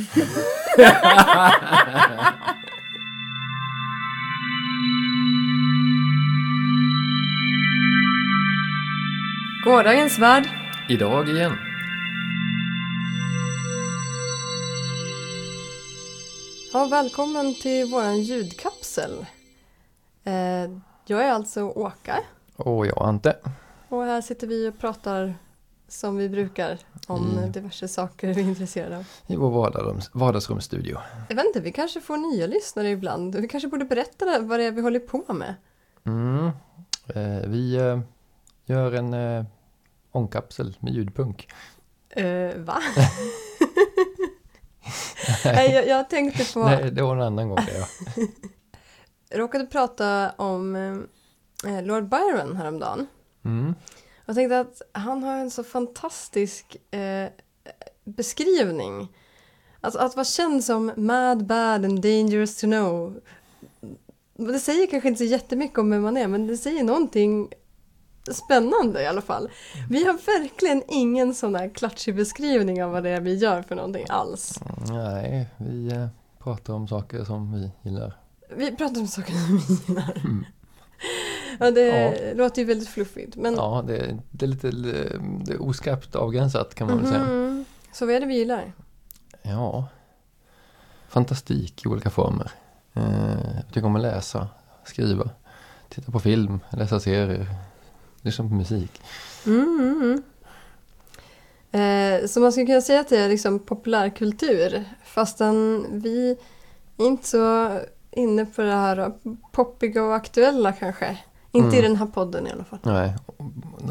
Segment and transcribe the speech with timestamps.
[9.64, 10.48] Gårdagens värld.
[10.88, 11.52] Idag igen.
[16.72, 19.26] Ja, välkommen till våran ljudkapsel.
[20.24, 20.32] Eh,
[21.06, 22.18] jag är alltså Åka
[22.56, 23.36] Och jag Ante.
[23.88, 25.34] och här sitter vi och pratar
[25.88, 26.78] som vi brukar
[27.10, 27.52] om Mm.
[27.52, 29.04] diverse saker vi är intresserade av.
[29.26, 30.98] I vår vardagsrums, vardagsrumsstudio.
[31.28, 33.34] Jag vet inte, vi kanske får nya lyssnare ibland.
[33.36, 35.54] Vi kanske borde berätta vad det är vi håller på med.
[36.06, 36.46] Mm.
[37.14, 38.00] Eh, vi eh,
[38.66, 39.44] gör en eh,
[40.12, 41.48] ångkapsel med ljudpunk.
[42.10, 42.82] Eh, va?
[45.44, 47.86] Nej, jag, jag tänkte på, Nej, det var en annan gång ja.
[49.30, 50.76] jag råkade prata om
[51.66, 53.06] eh, Lord Byron häromdagen.
[53.44, 53.74] Mm.
[54.30, 57.28] Jag tänkte att han har en så fantastisk eh,
[58.04, 59.08] beskrivning.
[59.80, 63.20] Alltså att vara känd som mad, bad and dangerous to know.
[64.36, 67.48] Det säger kanske inte så jättemycket om vem man är, men det säger någonting
[68.30, 69.50] spännande i alla fall.
[69.90, 73.74] Vi har verkligen ingen sån här klatschig beskrivning av vad det är vi gör för
[73.74, 74.60] någonting alls.
[74.88, 76.06] Nej, vi eh,
[76.38, 78.16] pratar om saker som vi gillar.
[78.56, 80.22] Vi pratar om saker som vi gillar.
[81.58, 83.36] Ja, det låter ju väldigt fluffigt.
[83.36, 84.70] Men Ja, det, det är lite
[85.44, 87.24] det är oskarpt avgränsat kan man väl säga.
[87.24, 87.64] Mhm.
[87.92, 88.72] Så vad är det vi gillar?
[89.42, 89.88] Ja,
[91.08, 92.50] fantastik i olika former.
[92.94, 94.48] Eh, jag tycker om att läsa,
[94.84, 95.30] skriva,
[95.88, 97.46] titta på film, läsa serier,
[98.22, 99.02] lyssna på musik.
[99.46, 100.22] Mm, mm, mm.
[101.72, 106.36] Eh, så man skulle kunna säga att det är liksom populärkultur fastän vi
[106.96, 107.78] är inte så
[108.10, 109.12] inne på det här
[109.52, 111.18] poppiga och aktuella kanske.
[111.52, 111.90] Inte i Mm.
[111.90, 112.78] den här podden i alla fall.
[112.82, 113.14] Nej,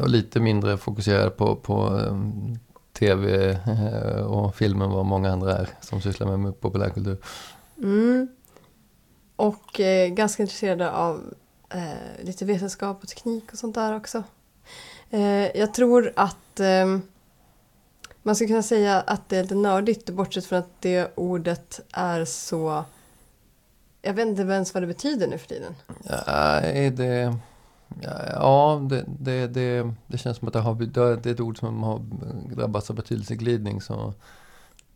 [0.00, 2.58] och lite mindre fokuserad på, på um,
[2.92, 7.18] tv eh, och film än vad många andra är som sysslar med, populärkultur.
[7.78, 8.28] Mm.
[9.36, 11.34] Och eh, ganska intresserade av
[11.70, 14.22] eh, lite vetenskap och teknik och sånt där också.
[15.10, 16.98] Eh, jag tror att eh,
[18.22, 22.24] man skulle kunna säga att det är lite nördigt bortsett från att det ordet är
[22.24, 22.84] så...
[24.02, 25.74] Jag vet inte ens vad det betyder nu för tiden.
[26.26, 27.36] Nej, det...
[28.02, 30.74] Ja, det, det, det, det känns som att det, har,
[31.16, 32.00] det är ett ord som har
[32.54, 33.80] drabbats av betydelseglidning.
[33.80, 34.14] Så,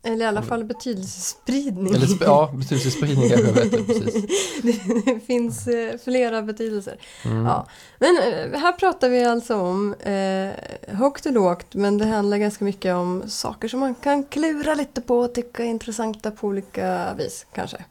[0.03, 1.95] Eller i alla fall betydelsespridning.
[1.95, 4.27] eller, ja, betydelsespridning kanske jag vet det, precis.
[5.05, 6.99] det, finns eh, flera betydelser.
[7.25, 7.45] Mm.
[7.45, 7.67] Ja.
[7.99, 10.51] Men eh, här pratar vi alltså om eh,
[10.95, 15.01] högt och lågt men det handlar ganska mycket om saker som man kan klura lite
[15.01, 17.85] på och tycka är intressanta på olika vis kanske.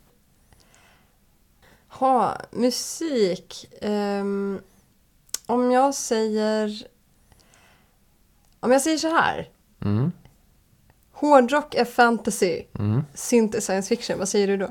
[1.88, 3.69] Ha, musik.
[3.81, 4.59] Ehm,
[5.46, 6.88] om jag säger...
[8.59, 9.50] Om jag säger så här.
[9.81, 10.12] Mm.
[11.12, 13.04] Hårdrock är fantasy, Mm.
[13.14, 14.20] synt är science fiction.
[14.20, 14.68] Vad säger du då?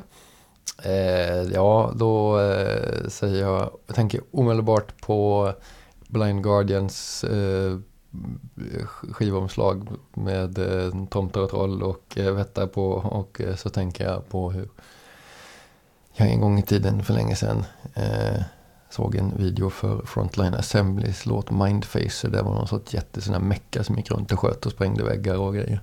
[0.85, 5.53] Eh, ja, då eh, säger jag, jag tänker omedelbart på
[6.09, 7.79] Blind Guardians eh,
[9.13, 14.29] skivomslag med eh, tomtar och troll och eh, vättar på och eh, så tänker jag
[14.29, 14.69] på hur
[16.15, 18.43] jag en gång i tiden för länge sedan eh,
[18.93, 22.29] såg en video för Frontline Assemblies låt Mindfacer.
[22.29, 25.05] Det var någon sorts jätte sån här mecka som gick runt och sköt och sprängde
[25.05, 25.81] väggar och grejer.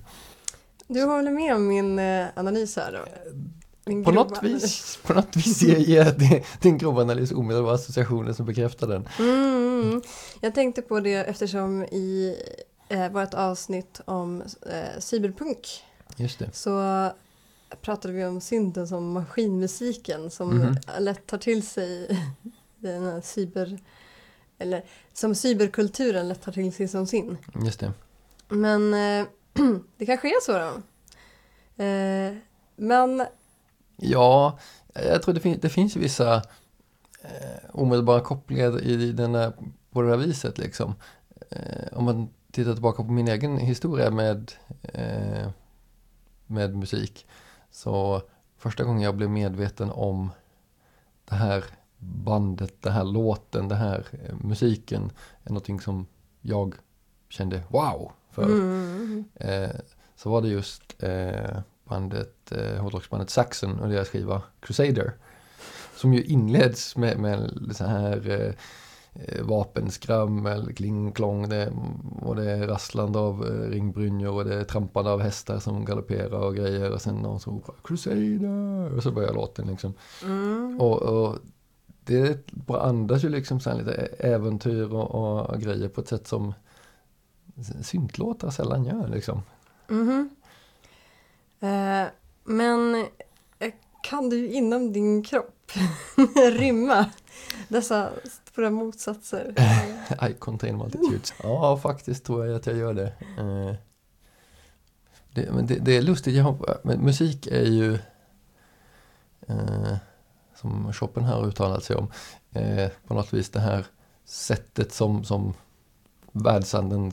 [0.88, 2.98] Du håller med om min eh, analys här då?
[3.84, 4.62] Min På något, analys.
[4.64, 9.08] vis, på något vis ger din grova analys omedelbara associationer som bekräftar den.
[9.18, 10.02] Mm, mm.
[10.40, 12.36] Jag tänkte på det eftersom i
[12.88, 15.84] eh, vårt avsnitt om eh, cyberpunk
[16.16, 16.50] Just det.
[16.52, 17.08] så
[17.82, 20.76] pratade vi om synden som maskinmusiken som Mhm.
[20.98, 22.18] lätt tar till sig
[22.80, 23.78] den här cyber...
[24.58, 27.38] Eller som cyberkulturen lätt tar till sig som sin.
[27.64, 27.92] Just det.
[28.48, 29.26] Men eh,
[29.96, 30.82] det kanske är så då.
[31.84, 32.34] Eh,
[32.76, 33.26] men
[33.96, 34.58] Ja,
[34.94, 36.34] jag tror det, fin- det finns vissa
[37.22, 39.52] eh, omedelbara kopplingar i den där,
[39.90, 40.94] på det här viset liksom.
[41.50, 44.52] Eh, om man tittar tillbaka på min egen historia med,
[44.82, 45.48] eh,
[46.46, 47.26] med musik.
[47.70, 48.22] Så
[48.58, 50.30] första gången jag blev medveten om
[51.24, 51.64] det här
[52.00, 55.12] bandet, den här låten, den här eh, musiken
[55.44, 56.06] är någonting som
[56.40, 56.74] jag
[57.28, 58.44] kände wow för.
[58.44, 59.70] mm, Eh,
[60.16, 65.12] så var det just eh, bandet, eh, hårdrocksbandet Saxon och deras skiva Crusader.
[65.96, 68.54] Som ju inleds med, med så här eh,
[69.24, 71.72] eh, vapenskrammel, kling klong det,
[72.22, 76.38] och det är rasslande av eh, ringbrynjor och det är trampande av hästar som galopperar
[76.38, 79.94] och grejer och sen någon som ropar Crusader och så börjar låten liksom.
[80.22, 80.80] mm.
[80.80, 81.38] Och, och
[82.10, 86.54] det andas ju liksom så lite äventyr och, och grejer på ett sätt som
[87.82, 89.42] syntlåtar sällan gör liksom.
[89.88, 90.30] Mhm.
[91.60, 92.06] Eh,
[92.44, 93.06] men
[94.02, 95.72] kan du inom din kropp
[96.52, 97.06] rymma
[97.68, 99.54] dessa stora motsatser.
[100.30, 101.34] I contain multitudes.
[101.42, 103.12] Ja, faktiskt tror jag att jag gör det.
[103.38, 103.74] Eh,
[105.34, 107.94] det, men det, det är lustigt, jag men musik är ju
[109.48, 109.96] eh,
[110.60, 112.10] som Schopenhauer uttalat sig om,
[112.50, 113.86] eh, på något vis det här
[114.24, 115.54] sättet som, som
[116.32, 117.12] världsanden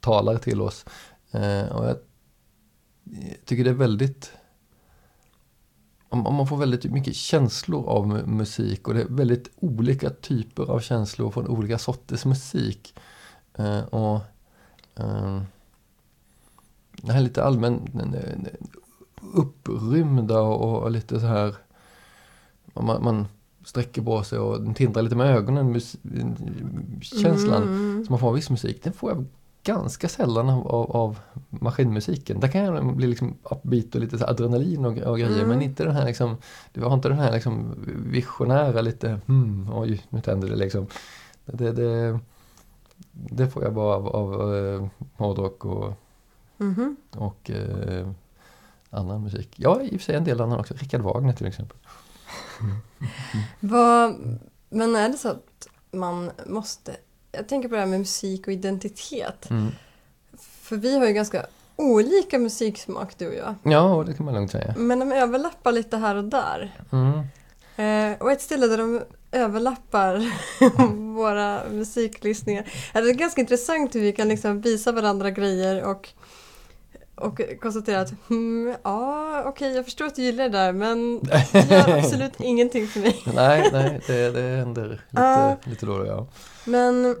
[0.00, 0.84] talar till oss.
[1.30, 1.96] Eh, och jag
[3.44, 4.32] tycker det är väldigt
[6.08, 10.80] om man får väldigt mycket känslor av musik och det är väldigt olika typer av
[10.80, 12.94] känslor från olika sorters musik.
[13.54, 14.20] Eh, och
[14.96, 15.42] eh,
[17.02, 17.90] Det här lite allmänt
[19.34, 21.56] upprymda och, och lite så här
[22.74, 23.26] man, man
[23.64, 25.80] sträcker på sig och tindrar lite med ögonen,
[27.02, 28.04] känslan mm.
[28.04, 29.24] som man får av viss musik, den får jag
[29.64, 32.40] ganska sällan av, av, av maskinmusiken.
[32.40, 35.48] Där kan jag bli liksom upbeat och lite så adrenalin och, och grejer mm.
[35.48, 36.36] men inte den här liksom,
[36.72, 37.74] du har inte den här liksom
[38.06, 40.86] visionära lite, hmm, oj nu tänder det liksom.
[41.44, 42.18] Det, det,
[43.12, 44.86] det får jag bara av, av uh,
[45.16, 45.92] hårdrock och,
[46.60, 46.96] mm.
[47.10, 48.10] och uh,
[48.90, 49.54] annan musik.
[49.56, 50.74] Ja, i och för sig en del annan också.
[50.74, 51.76] Richard Wagner till exempel.
[53.60, 54.16] Vad,
[54.68, 56.96] men är det så att man måste
[57.32, 59.50] jag tänker på det här med musik och identitet.
[59.50, 59.70] Mm.
[60.38, 61.46] För vi har ju ganska
[61.76, 63.54] olika musiksmak du och jag.
[63.62, 64.74] Ja, det kan man lugnt säga.
[64.76, 66.74] Men de överlappar lite här och där.
[66.92, 67.18] Mm.
[67.76, 69.02] Eh, och ett ställe där de
[69.32, 70.32] överlappar
[71.14, 72.64] våra musiklyssningar.
[72.92, 76.08] Det är ganska intressant hur vi kan liksom visa varandra grejer och,
[77.22, 81.70] och konstatera att hmm, ja, okej, jag förstår att du gillar det där men det
[81.70, 83.22] gör absolut ingenting för mig.
[83.34, 86.26] nej, nej, det, det händer lite, uh, lite då och ja.
[86.64, 87.16] Men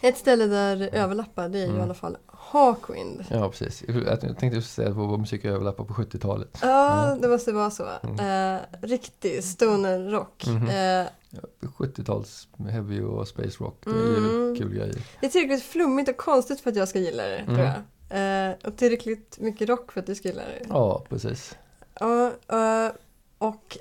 [0.00, 1.80] ett ställe där det överlappar det är ju mm.
[1.80, 3.24] i alla fall Hawkwind.
[3.30, 3.84] Ja precis.
[4.06, 6.58] Jag tänkte säga att vår musik överlappar på 70-talet.
[6.62, 7.86] Ja, ja, det måste vara så.
[8.02, 8.56] Mm.
[8.56, 10.46] Eh, riktig stoner rock.
[10.46, 11.08] Mm eh,
[11.78, 13.82] 70-tals heavy och space rock.
[13.84, 14.56] Det är mm.
[14.56, 15.02] kul grejer.
[15.20, 17.66] Det är tillräckligt flummigt och konstigt för att jag ska gilla det tror mm.
[17.66, 17.74] jag.
[18.10, 20.66] Eh, och tillräckligt mycket rock för att du ska gilla det.
[20.68, 21.56] Ja, precis.
[22.00, 22.90] Och, uh,
[23.38, 23.78] och,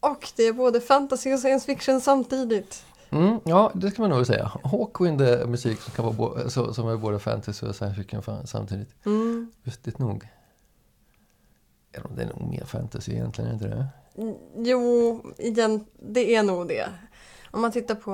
[0.00, 2.84] och det är både fantasy och science fiction samtidigt.
[3.10, 4.52] Mm, ja, det ska man nog säga.
[4.64, 8.94] Hawkwind är musik som, kan vara som är både fantasy och science fiction samtidigt.
[9.06, 9.52] Mm.
[9.62, 10.28] Lustigt nog.
[12.16, 13.86] det är nog mer fantasy egentligen, är inte det?
[14.16, 16.88] Mm, jo, igen, det är nog det.
[17.50, 18.12] Om man tittar på,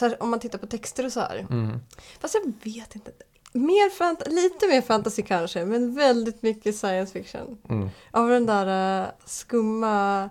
[0.00, 1.46] här, om man tittar på texter och så här.
[1.50, 1.80] Mm.
[2.20, 3.10] Fast jag vet inte.
[3.52, 7.58] Mer fant lite mer fantasy kanske, men väldigt mycket science fiction.
[7.68, 7.88] Mm.
[8.10, 10.30] Av den där uh, skumma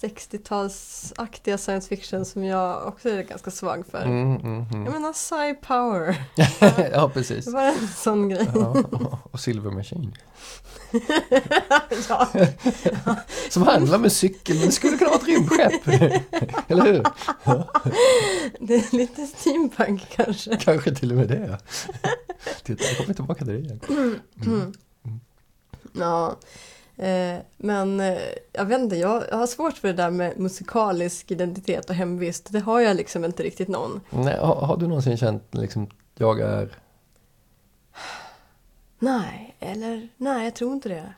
[0.00, 4.02] 60-talsaktiga science fiction som jag också är ganska svag för.
[4.02, 4.84] Mm, mm, mm.
[4.84, 6.24] Jag menar Sci Power.
[6.92, 7.44] ja, precis.
[7.44, 8.48] Det var en sån grej.
[8.54, 8.84] ja,
[9.30, 10.12] och Silver Machine.
[12.08, 12.28] ja.
[13.50, 15.88] som handlar med cykel, men det skulle kunna vara ett rymdskepp.
[16.68, 17.02] Eller hur?
[18.60, 20.56] det är lite steampunk kanske.
[20.56, 21.58] Kanske till och med det.
[22.62, 23.80] Titta, jag kommer tillbaka till det igen.
[23.88, 24.20] Mm.
[24.46, 24.72] Mm.
[25.92, 26.38] Ja.
[26.98, 28.18] Eh, men eh,
[28.52, 32.52] jag vet inte, jag, har svårt för det där med musikalisk identitet och hemvist.
[32.52, 34.00] Det har jag liksom inte riktigt någon.
[34.10, 36.78] Nej, har, har du någonsin känt liksom, jag är...
[38.98, 41.12] Nej, eller nej, jag tror inte det.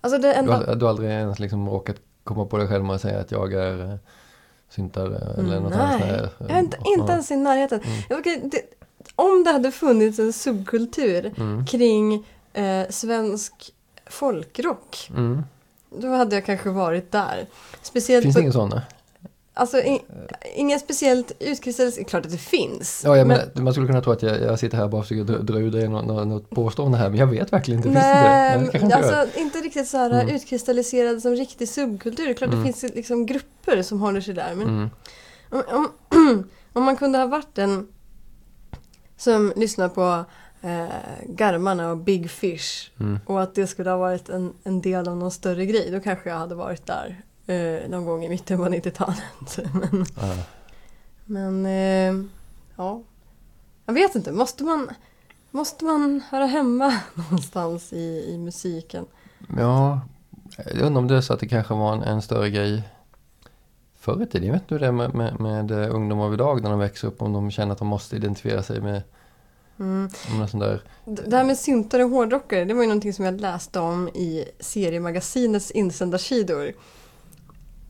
[0.00, 0.60] Alltså det enda...
[0.60, 3.30] du, har, du har aldrig ens liksom råkat komma på dig själv och säga att
[3.30, 3.96] jag är eh,
[4.68, 6.00] syntare eller mm, något annat?
[6.00, 7.80] Nej, jag är inte, inte ens i närheten.
[7.80, 8.20] Mm.
[8.20, 8.62] Okay, det,
[9.14, 11.66] om det hade funnits en subkultur mm.
[11.66, 13.74] kring eh, svensk
[14.10, 15.10] folkrock.
[15.10, 15.42] Mm.
[15.90, 17.46] Då hade jag kanske varit där.
[17.82, 18.82] Speciellt finns det inga sådana?
[19.54, 19.98] Alltså in,
[20.54, 23.02] inga speciellt utkristalliserade, klart att det finns.
[23.04, 25.02] Ja, jag men, menar, man skulle kunna tro att jag, jag sitter här och bara
[25.02, 27.90] försöker dra, dra ur dig något, något påstående här, men jag vet verkligen inte.
[27.90, 30.34] Nej, finns det alltså inte, inte riktigt så här mm.
[30.34, 32.34] utkristalliserad som riktig subkultur.
[32.34, 32.64] Klart mm.
[32.64, 34.54] det finns liksom grupper som håller sig där.
[34.54, 34.90] Men mm.
[35.50, 35.88] om, om,
[36.72, 37.88] om man kunde ha varit en
[39.16, 40.24] som lyssnar på
[40.60, 40.88] eh,
[41.26, 43.18] Garmarna och Big Fish mm.
[43.26, 46.30] och att det skulle ha varit en, en del av någon större grej, då kanske
[46.30, 49.58] jag hade varit där eh, någon gång i mitten på 90-talet.
[49.72, 50.38] men äh.
[51.24, 52.24] men eh,
[52.76, 53.02] ja,
[53.86, 54.90] jag vet inte, måste man,
[55.50, 59.06] måste man höra hemma någonstans i, i musiken?
[59.58, 60.00] Ja,
[60.56, 62.82] jag undrar om det är så att det kanske var en, en större grej
[63.98, 64.46] förr i tiden.
[64.46, 67.22] Jag vet inte hur det är med, med, med ungdomar idag när de växer upp,
[67.22, 69.02] om de känner att de måste identifiera sig med
[69.80, 70.10] Mm.
[70.52, 70.82] där.
[71.04, 74.44] Det här med syntare och hårdrockare, det var ju någonting som jag läste om i
[74.60, 76.72] seriemagasinets insändarsidor.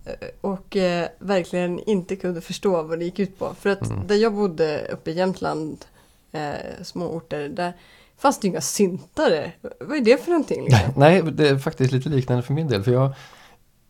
[0.04, 3.54] Eh, och eh, verkligen inte kunde förstå vad det gick ut på.
[3.60, 4.06] För att mm.
[4.06, 5.84] där jag bodde uppe i Jämtland,
[6.32, 7.76] eh, små orter, där
[8.18, 9.52] fanns det inga syntare.
[9.80, 10.64] Vad är det för någonting?
[10.64, 10.92] Liksom?
[10.96, 12.82] Nej, det är faktiskt lite liknande för min del.
[12.82, 13.14] För jag,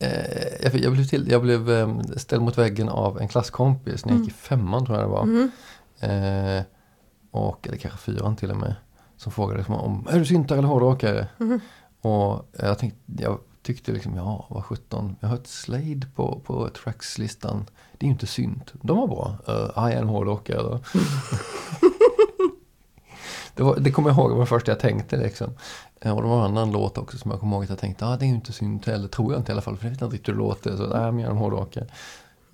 [0.02, 4.20] Eh, jag, blev, till, jag blev eh, ställd mot väggen av en klasskompis när jag
[4.20, 5.24] gick i femman tror jag det var.
[5.24, 5.50] Mhm.
[7.30, 8.74] Och, eller kanske fyran till och med.
[9.16, 11.26] Som frågade liksom om, är du syntare eller hårdrockare?
[11.38, 11.60] Mhm.
[12.00, 15.16] Och jag, tänkte, jag tyckte liksom, ja vad sjutton.
[15.20, 17.64] Jag har hört Slade på, på trackslistan.
[17.98, 18.72] Det är ju inte synt.
[18.82, 19.36] De var bra.
[19.48, 20.80] Uh, I am hårdrockare då.
[23.54, 25.50] det, var, det kommer jag ihåg, det var det första jag tänkte liksom.
[26.00, 28.06] Eh, Och det var en annan låt också som jag kommer ihåg att jag tänkte,
[28.06, 29.90] ah, det är ju inte synt heller, tror jag inte i alla fall, för jag
[29.90, 30.76] vet inte riktigt hur det låter.
[30.76, 31.86] Så, nej, men jag är en hårdrockare.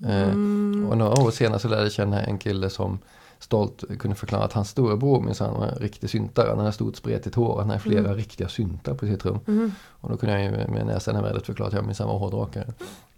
[0.06, 0.87] Eh, Mm.
[0.90, 2.99] och några år senare så lärde jag känna en kille som
[3.38, 6.49] stolt kunde förklara att hans storebror minsann var en riktig syntare.
[6.49, 8.14] Han hade stort spretigt hår, han hade flera Mm.
[8.14, 9.38] riktiga syntar på sitt rum.
[9.47, 9.73] Mhm.
[10.00, 12.73] Och då kunde jag ju med näsan i vädret förklara att jag minsann var hårdrockare.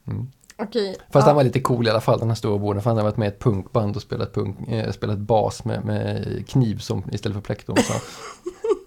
[0.07, 0.27] Mm.
[0.63, 0.97] Okej.
[0.99, 1.21] Fast ja.
[1.21, 2.83] han var lite cool i alla fall den här storebrodern.
[2.83, 5.85] För han hade varit med i ett punkband och spelat, punk, eh, spelat bas med,
[5.85, 7.77] med kniv som, istället för plektrum.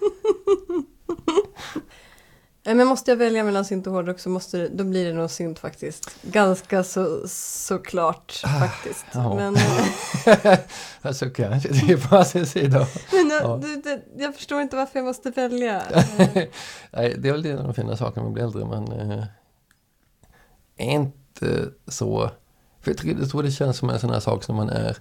[2.63, 5.13] Nej, Men måste jag välja mellan synt och hårdrock så måste det, då blir det
[5.13, 6.15] nog synt faktiskt.
[6.21, 9.05] Ganska så såklart faktiskt.
[9.11, 9.35] ja.
[9.35, 9.55] Men,
[10.25, 10.59] eh,
[11.01, 12.87] jag suckar, det är på sin sida.
[13.11, 13.59] men jag, Ja.
[13.61, 15.81] du, det, jag förstår inte varför jag måste välja.
[16.17, 16.43] Eh,
[16.91, 19.23] Nej, det är väl det de fina sakerna med att bli äldre, men eh,
[20.77, 22.31] är inte så...
[22.81, 24.97] För jag, jag tror det känns som en sån här sak som man är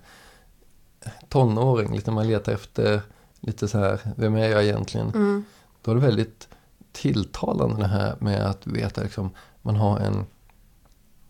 [1.29, 3.01] tonåring, lite när man letar efter
[3.41, 5.09] lite så här, vem är jag egentligen?
[5.09, 5.45] Mm.
[5.83, 6.49] Då är det väldigt
[6.93, 9.31] tilltalande det här med att veta liksom,
[9.63, 10.27] man har en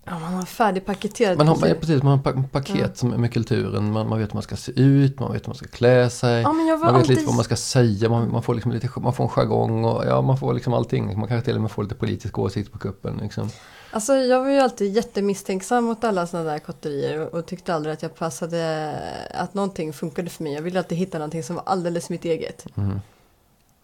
[0.05, 1.39] Ja, man har färdigpaketerat.
[1.39, 2.95] Man har, ja, precis, man har ett paket Ja.
[2.95, 3.93] som, med kulturen.
[3.93, 6.43] Man, man vet hur man ska se ut, man vet hur man ska klä sig.
[6.43, 7.09] Ja, Man vet alltid...
[7.11, 10.05] lite vad man ska säga, man, man får liksom lite, man får en jargong och
[10.07, 11.19] ja, man får liksom allting.
[11.19, 13.51] Man kanske till och med får lite politisk åsikt på kuppen liksom.
[13.93, 17.93] Alltså jag var ju alltid jättemisstänksam mot alla sådana där kotterier och, och tyckte aldrig
[17.93, 18.93] att jag passade,
[19.35, 20.53] att någonting funkade för mig.
[20.53, 22.67] Jag ville alltid hitta någonting som var alldeles mitt eget.
[22.77, 23.01] Mm.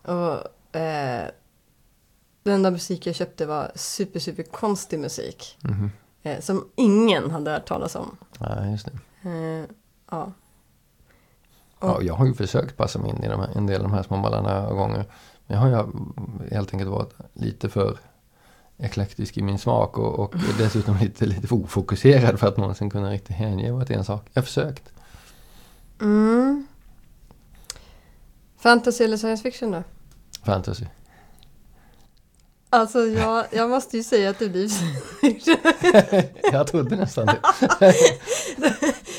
[0.02, 1.24] Och eh,
[2.46, 5.58] den enda musik jag köpte var super, super konstig musik.
[5.60, 5.90] Mhm.
[6.22, 8.16] Eh, som ingen hade hört talas om.
[8.38, 9.30] Ja, just det.
[9.30, 9.64] Eh,
[10.10, 10.32] ja.
[11.80, 13.92] Ja, jag har ju försökt passa mig in i de här, en del av de
[13.92, 15.04] här små mallarna gånger.
[15.46, 15.84] Men jag har ju
[16.54, 17.98] helt enkelt varit lite för
[18.78, 23.10] eklektisk i min smak och, och dessutom lite, lite för ofokuserad för att någonsin kunna
[23.10, 24.26] riktigt hänge åt en sak.
[24.32, 24.92] Jag har försökt.
[26.00, 26.66] Mm.
[28.56, 29.82] Fantasy eller science fiction då?
[30.44, 30.84] Fantasy.
[32.76, 34.70] Alltså jag, jag måste ju säga att det blir
[36.52, 37.40] jag trodde nästan det.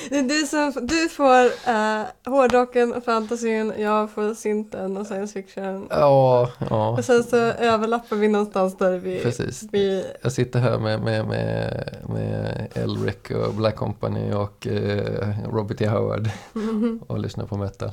[0.09, 5.33] Det är du som, du får uh, hårdrocken och fantasyn, jag får synten och science
[5.33, 5.87] fiction.
[5.89, 9.19] Ja, ja, Och sen så överlappar vi någonstans där vi...
[9.19, 9.63] precis.
[9.71, 15.81] vi Jag sitter här med, med, med, med Elric och Black Company och eh, Robert
[15.81, 15.87] E.
[15.87, 16.29] Howard
[17.07, 17.91] och lyssnar på metal.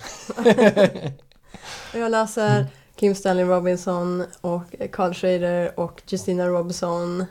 [1.94, 2.66] jag läser
[2.97, 7.25] Kim Stanley Robinson och Carl Schrader och Justina Robinson.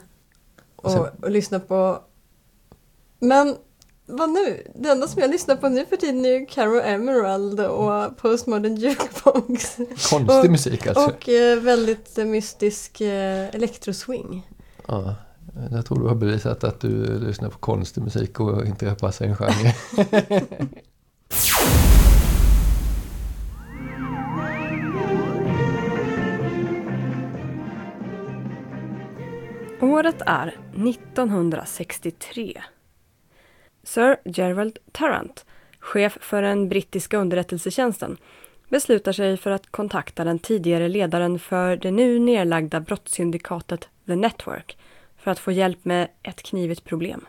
[0.76, 1.98] Och, Och och lyssnar på...
[3.18, 3.56] Men
[4.06, 4.62] vad nu?
[4.74, 8.76] Det enda som jag lyssnar på nu för tiden är ju Caro Emerald och Postmodern
[8.76, 9.76] Jukebox.
[10.10, 11.04] Konstig Och- musik alltså.
[11.04, 14.50] Och eh, väldigt eh, mystisk eh, elektroswing.
[14.88, 15.14] Ja,
[15.70, 19.36] jag tror du har bevisat att du lyssnar på konstig musik och inte passar en
[19.36, 19.74] genre.
[29.84, 32.62] Året är 1963.
[33.82, 35.44] Sir Gerald Tarrant,
[35.78, 38.16] chef för den brittiska underrättelsetjänsten,
[38.68, 44.78] beslutar sig för att kontakta den tidigare ledaren för det nu nedlagda brottssyndikatet The Network
[45.18, 47.26] för att få hjälp med ett knivigt problem.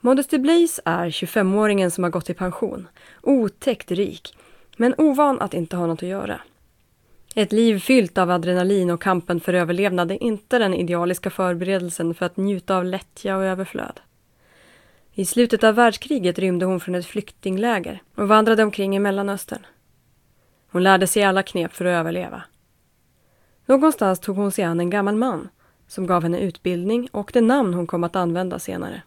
[0.00, 2.88] Modesty Blaise är 25-åringen som har gått i pension,
[3.22, 4.36] otäckt rik,
[4.76, 6.40] men ovan att inte ha något att göra.
[7.38, 12.26] Ett liv fyllt av adrenalin och kampen för överlevnad är inte den idealiska förberedelsen för
[12.26, 14.00] att njuta av lättja och överflöd.
[15.12, 19.66] I slutet av världskriget rymde hon från ett flyktingläger och vandrade omkring i Mellanöstern.
[20.70, 22.42] Hon lärde sig alla knep för att överleva.
[23.66, 25.48] Någonstans tog hon sig an en gammal man
[25.88, 29.02] som gav henne utbildning och det namn hon kom att använda senare.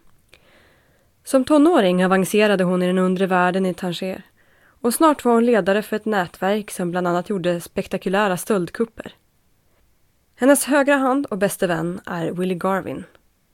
[1.24, 4.24] Som tonåring avancerade hon i den undre världen i Tanger
[4.82, 9.14] och snart var hon ledare för ett nätverk som bland annat gjorde spektakulära stöldkupper.
[10.36, 13.04] Hennes högra hand och bäste vän är Willie Garvin.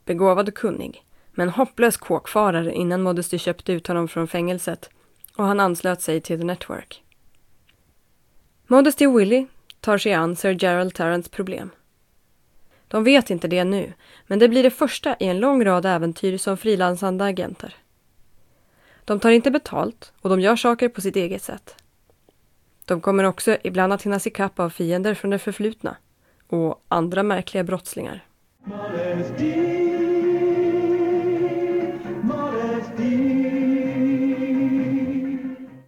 [0.05, 4.89] Begåvad och kunnig, men hopplös kåkfarare innan Modesty köpte ut honom från fängelset
[5.35, 7.03] och han anslöt sig till The Network.
[8.67, 9.47] Modesty och Willie
[9.79, 11.69] tar sig an Sir Gerald Tarrants problem.
[12.87, 13.93] De vet inte det nu,
[14.27, 17.75] men det blir det första i en lång rad äventyr som frilansande agenter.
[19.05, 21.75] De tar inte betalt och de gör saker på sitt eget sätt.
[22.85, 25.97] De kommer också ibland att hinnas ikapp av fiender från det förflutna
[26.47, 28.25] och andra märkliga brottslingar.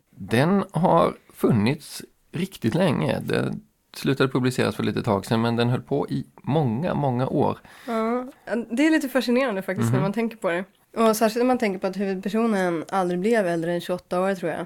[0.10, 3.20] Den har funnits riktigt länge.
[3.20, 3.62] Den
[3.94, 7.58] slutade publiceras för lite tag sedan men den höll på i många, många år.
[7.88, 8.28] Ja,
[8.72, 9.92] det är lite fascinerande faktiskt mm -hmm.
[9.92, 10.04] när mhm.
[10.04, 10.66] man tänker på det.
[10.98, 14.52] Och särskilt när man tänker på att huvudpersonen aldrig blev äldre än 28 år tror
[14.52, 14.66] jag.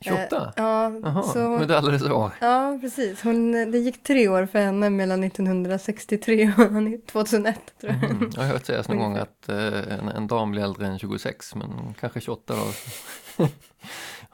[0.00, 0.36] 28?
[0.36, 2.32] Eh, ja, Jaha, så, men det är alldeles år.
[2.40, 3.22] ja, precis.
[3.22, 8.10] Hon, det gick tre år för henne mellan 1963 och 2001 tror jag.
[8.10, 8.30] Mm.
[8.34, 11.54] Jag har hört sägas någon gång att eh, en, en dam blir äldre än 26
[11.54, 13.48] men kanske 28 då.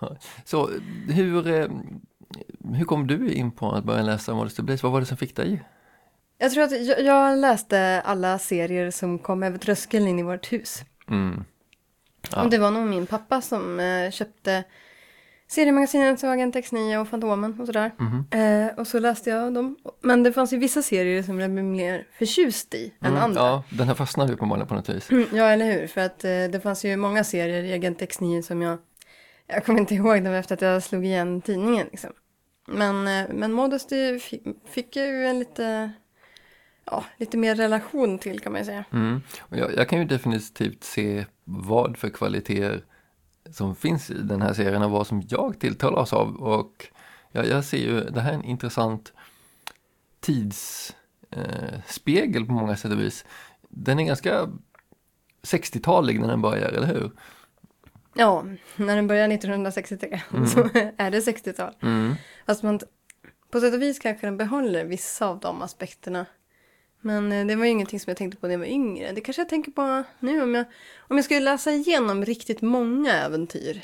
[0.44, 0.70] Så
[1.08, 1.68] hur, eh,
[2.74, 4.82] hur kom du in på att börja läsa Modesty Blaze?
[4.82, 5.62] Vad var det som fick dig?
[6.38, 10.52] Jag tror att jag, jag läste alla serier som kom över tröskeln in i vårt
[10.52, 10.82] hus.
[11.10, 11.44] Mm.
[12.30, 12.42] Ja.
[12.44, 14.64] Och det var nog min pappa som eh, köpte
[15.48, 17.90] seriemagasinet Agent X9 och Fantomen och sådär.
[17.98, 18.24] Mhm.
[18.30, 19.76] Eh, och så läste jag dem.
[20.00, 23.40] Men det fanns ju vissa serier som jag blev mer förtjust i än Mm, andra.
[23.40, 25.10] Ja, den här fastnade ju uppenbarligen på något vis.
[25.10, 25.86] Mm, Ja, eller hur?
[25.86, 28.78] För att eh, det fanns ju många serier i Agent X9 som jag...
[29.46, 32.10] Jag kommer inte ihåg dem efter att jag slog igen tidningen liksom.
[32.68, 35.92] Men, eh, men Modesty fick, fick ju en lite...
[36.90, 38.84] Ja, lite mer relation till kan man ju säga.
[38.92, 39.22] Mm.
[39.40, 42.84] Och jag, jag kan ju definitivt se vad för kvaliteter
[43.50, 46.36] som finns i den här serien och vad som jag tilltalas av.
[46.36, 46.86] Och
[47.32, 49.12] jag, jag ser ju, det här är en intressant
[50.20, 53.24] tidsspegel eh, på många sätt och vis.
[53.68, 54.48] Den är ganska
[55.42, 57.10] 60-talig när den börjar, eller hur?
[58.14, 58.44] Ja,
[58.76, 60.20] när den börjar 1963
[60.54, 60.60] så
[60.96, 61.74] är det 60-tal.
[61.82, 62.14] Mm.
[62.46, 62.80] Fast man,
[63.50, 66.26] på sätt och vis kanske den behåller vissa av de aspekterna.
[67.00, 69.12] Men eh, det var ju ingenting som jag tänkte på när jag var yngre.
[69.12, 70.64] Det kanske jag tänker på nu om jag,
[70.98, 73.82] om jag skulle läsa igenom riktigt många äventyr.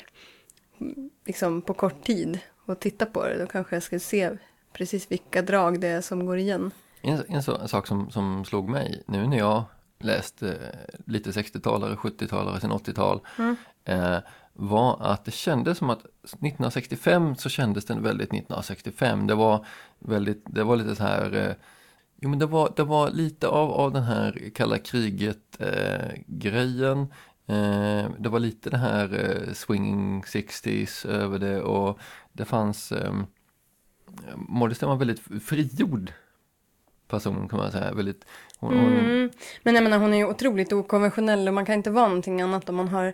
[1.25, 3.37] Liksom på kort tid och titta på det.
[3.37, 4.29] Då kanske jag skulle se
[4.73, 6.71] precis vilka drag det är som går igen.
[7.01, 9.63] En, en, så, en sak som, som slog mig nu när jag
[9.99, 13.55] läste eh, lite 60-talare, 70-talare, sen 80-tal Mm.
[13.85, 14.17] eh,
[14.53, 19.27] var att det kändes som att 1965 så kändes den väldigt 1965.
[19.27, 19.65] Det var
[19.99, 21.55] väldigt, det var lite så här eh,
[22.21, 27.07] Jo men det var, det var lite av, av den här kalla kriget-grejen.
[27.47, 31.99] Eh, eh, det var lite det här eh, swinging 60s över det och
[32.33, 33.13] det fanns eh,
[34.35, 36.11] Modesty var en väldigt frigjord
[37.07, 37.93] person kan man säga.
[37.93, 38.25] Väldigt,
[38.59, 39.29] hon, hon, mm.
[39.63, 42.69] Men jag menar hon är ju otroligt okonventionell och man kan inte vara någonting annat
[42.69, 43.13] om man har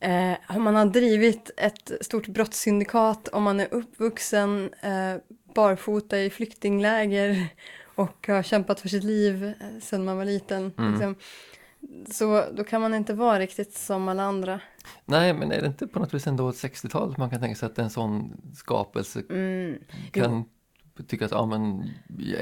[0.00, 5.14] eh, om man har drivit ett stort brottssyndikat, om man är uppvuxen eh,
[5.54, 7.48] barfota i flyktingläger
[7.98, 10.72] och har kämpat för sitt liv eh, sedan man var liten.
[10.78, 10.92] Mm.
[10.92, 11.14] Liksom.
[12.14, 14.60] Så då kan man inte vara riktigt som alla andra.
[15.04, 17.66] Nej men är det inte på något vis ändå ett 60-tal man kan tänka sig
[17.66, 19.78] att en sån skapelse Mm.
[20.12, 20.44] kan
[21.08, 21.90] tycka att, ja, men,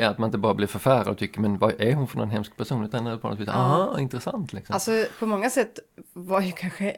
[0.04, 2.56] att man inte bara blir förfärad och tycker men vad är hon för någon hemsk
[2.56, 3.52] person utan är det på något vis, Ja.
[3.52, 4.74] aha intressant liksom.
[4.74, 5.78] Alltså på många sätt
[6.12, 6.96] var ju kanske,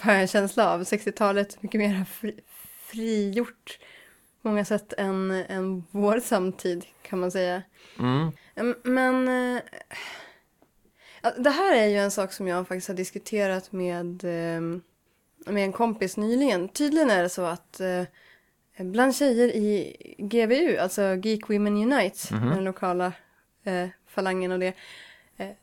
[0.00, 2.40] har jag en känsla av, 60-talet mycket mer fri,
[2.86, 3.78] frigjort
[4.42, 7.62] många sätt än, än vår samtid kan man säga.
[7.98, 8.30] Mm.
[8.54, 9.62] Mm, Men eh,
[11.38, 14.60] det här är ju en sak som jag faktiskt har diskuterat med, eh,
[15.52, 16.68] med en kompis nyligen.
[16.68, 18.02] Tydligen är det så att eh,
[18.78, 22.50] bland tjejer i GVU, alltså Geek Women Unite, Mhm.
[22.50, 23.12] den lokala
[24.06, 24.72] falangen och det,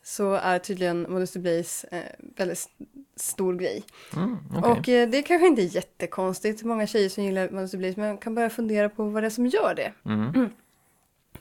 [0.03, 2.03] så är tydligen Modesty Blaze eh,
[2.37, 3.83] väldigt st- stor grej.
[4.15, 4.71] Mm, okej.
[4.71, 8.17] Och eh, det är kanske inte är jättekonstigt, många tjejer som gillar Modesty Blaze, men
[8.17, 9.93] kan börja fundera på vad det är som gör det.
[10.05, 10.49] Mm.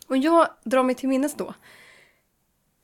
[0.09, 1.55] Och jag drar mig till minnes då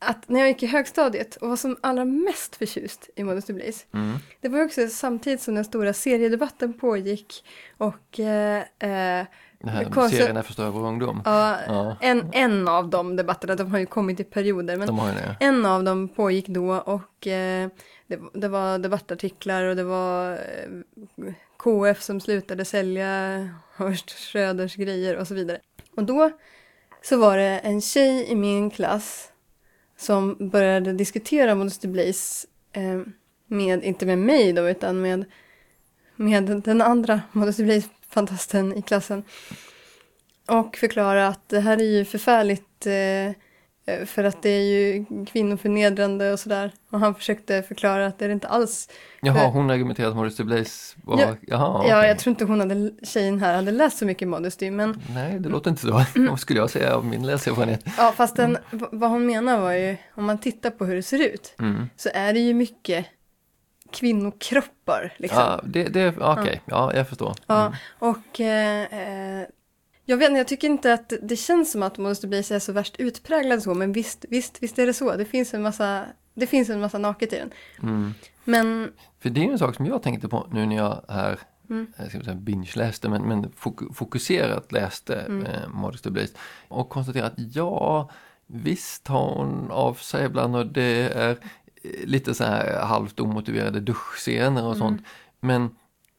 [0.00, 3.84] att när jag gick i högstadiet och var som allra mest förtjust i Modesty Blaze,
[3.94, 4.16] Mm.
[4.40, 7.44] det var också samtidigt som den stora seriedebatten pågick
[7.78, 9.26] och eh, eh,
[9.60, 11.22] Det här Konstigt- serien är förstör vår ungdom.
[11.24, 11.96] ja, Ja.
[12.00, 15.36] en, en av de debatterna, de har ju kommit i perioder, men De det.
[15.40, 17.68] en av dem pågick då och eh,
[18.06, 25.16] det, det var debattartiklar och det var eh, KF som slutade sälja Horst Schröders grejer
[25.16, 25.58] och så vidare.
[25.96, 26.30] Och då
[27.02, 29.28] så var det en tjej i min klass
[29.96, 33.00] som började diskutera Modesty Blaze eh,
[33.46, 35.24] med, inte med mig då, utan med,
[36.16, 37.64] med den andra Modesty
[38.26, 39.22] Blaze-fantasten i klassen.
[40.48, 43.37] Och förklara att det här är ju förfärligt eh,
[43.88, 46.72] Eh, För att det är ju kvinnoförnedrande och sådär.
[46.90, 48.88] Och han försökte förklara att det är det inte alls.
[49.20, 51.26] Jaha, För- hon argumenterade att Modesty Blaze var, Ja.
[51.40, 52.09] jaha, Ja, okej.
[52.09, 54.70] jag tror inte hon hade, tjejen här hade läst så mycket Modesty.
[54.70, 56.04] Men Nej, det låter inte så.
[56.31, 57.85] Vad skulle jag säga av min läserfarenhet?
[57.98, 61.26] ja, fast den, vad hon menar var ju, om man tittar på hur det ser
[61.35, 61.88] ut, Mm.
[61.96, 63.07] så är det ju mycket
[63.92, 65.12] kvinnokroppar.
[65.16, 65.38] Liksom.
[65.38, 67.35] Ja, det, det, okej, ja, jag förstår.
[67.46, 67.72] Ja, Mm.
[67.98, 68.83] och eh,
[69.40, 69.46] eh,
[70.05, 72.96] jag vet jag tycker inte att det känns som att Modesty Blaze är så värst
[72.98, 75.16] utpräglad så, men visst, visst, visst är det så.
[75.16, 77.51] Det finns en massa, det finns en massa naket i den.
[77.83, 78.14] Mm.
[78.44, 81.38] Men, För det är en sak som jag tänkte på nu när jag här
[81.70, 81.92] Mm.
[81.98, 85.46] jag ska säga binge-läste, men, men fok- fokuserat läste Mm.
[85.46, 86.29] eh, Modest Oblige.
[86.68, 88.11] Och konstaterade att ja,
[88.46, 90.83] visst har hon av sig ibland och det
[91.14, 91.37] är eh,
[92.04, 94.78] lite så här halvt omotiverade duschscener och Mm.
[94.78, 95.02] sånt.
[95.40, 95.70] Men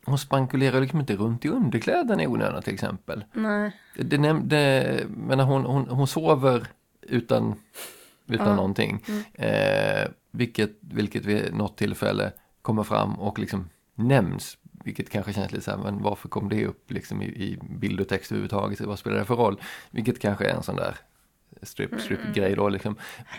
[0.05, 3.23] hon spankulerar liksom inte runt i underkläderna i onödan till exempel.
[3.33, 3.71] Nej.
[3.95, 6.67] Det nämnde, men hon, hon, hon sover
[7.01, 7.55] utan,
[8.27, 8.55] utan Ja.
[8.55, 9.03] någonting.
[9.07, 9.23] Mm.
[9.33, 14.57] Eh, vilket, vilket vid något tillfälle kommer fram och liksom nämns.
[14.83, 17.99] Vilket kanske känns lite så här, men varför kom det upp liksom i, i bild
[17.99, 18.81] och text överhuvudtaget?
[18.81, 19.61] Vad spelar det för roll?
[19.91, 20.95] Vilket kanske är en sån där
[21.61, 22.95] strip, strip grej då liksom.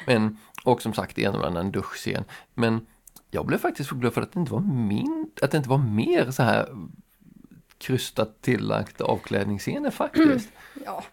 [0.06, 2.24] Men, och som sagt en och annan duschscen.
[2.54, 2.86] Men
[3.30, 6.42] jag blev faktiskt förbluffad att det inte var min, att det inte var mer så
[6.42, 6.68] här
[7.78, 10.48] krystat tillagt avklädningsscener faktiskt.
[10.84, 11.04] Ja.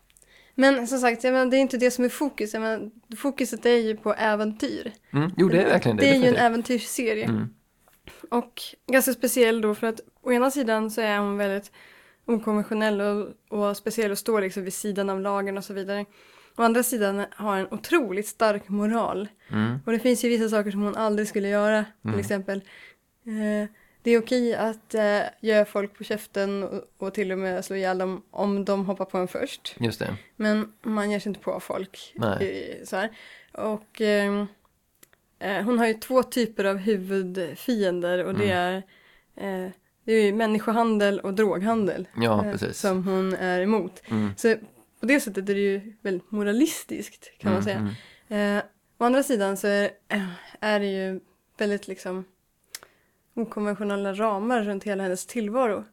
[0.56, 2.54] Men som sagt, menar, det är inte det som är fokus.
[2.54, 4.92] Menar, fokuset är ju på äventyr.
[5.14, 6.04] Mm, jo, det är verkligen det.
[6.04, 6.46] Det är ju en definitivt.
[6.46, 7.26] äventyrsserie.
[7.26, 7.50] Mm.
[8.30, 11.72] Och ganska speciell då för att å ena sidan så är hon väldigt
[12.26, 16.06] okonventionell och, och speciell och står liksom vid sidan av lagen och så vidare.
[16.58, 19.28] Å andra sidan har en otroligt stark moral.
[19.52, 19.80] Mm.
[19.86, 21.86] Och det finns ju vissa saker som hon aldrig skulle göra.
[22.02, 22.20] Till Mm.
[22.20, 22.58] exempel.
[23.26, 23.70] Eh,
[24.02, 27.76] det är okej att eh, göra folk på käften och, och till och med slå
[27.76, 29.76] ihjäl dem om de hoppar på en först.
[29.80, 30.16] Just det.
[30.36, 32.14] Men man ger sig inte på folk.
[32.16, 32.44] Nej.
[32.44, 33.10] I, så här.
[33.52, 34.48] Och ehm,
[35.40, 38.76] eh, hon har ju två typer av huvudfiender och det är
[39.36, 39.70] eh,
[40.06, 42.08] det är ju människohandel och droghandel.
[42.16, 42.72] Ja, eh.
[42.72, 44.02] Som hon är emot.
[44.10, 44.32] Mm.
[44.38, 44.56] Så
[45.00, 47.94] på det sättet är det ju väldigt moralistiskt kan man Mm, säga.
[48.30, 48.58] mm.
[48.58, 48.64] Eh,
[48.98, 49.92] å andra sidan så är,
[50.60, 51.20] är det ju
[51.58, 52.26] väldigt liksom
[53.34, 55.84] okonventionella ramar runt hela hennes tillvaro.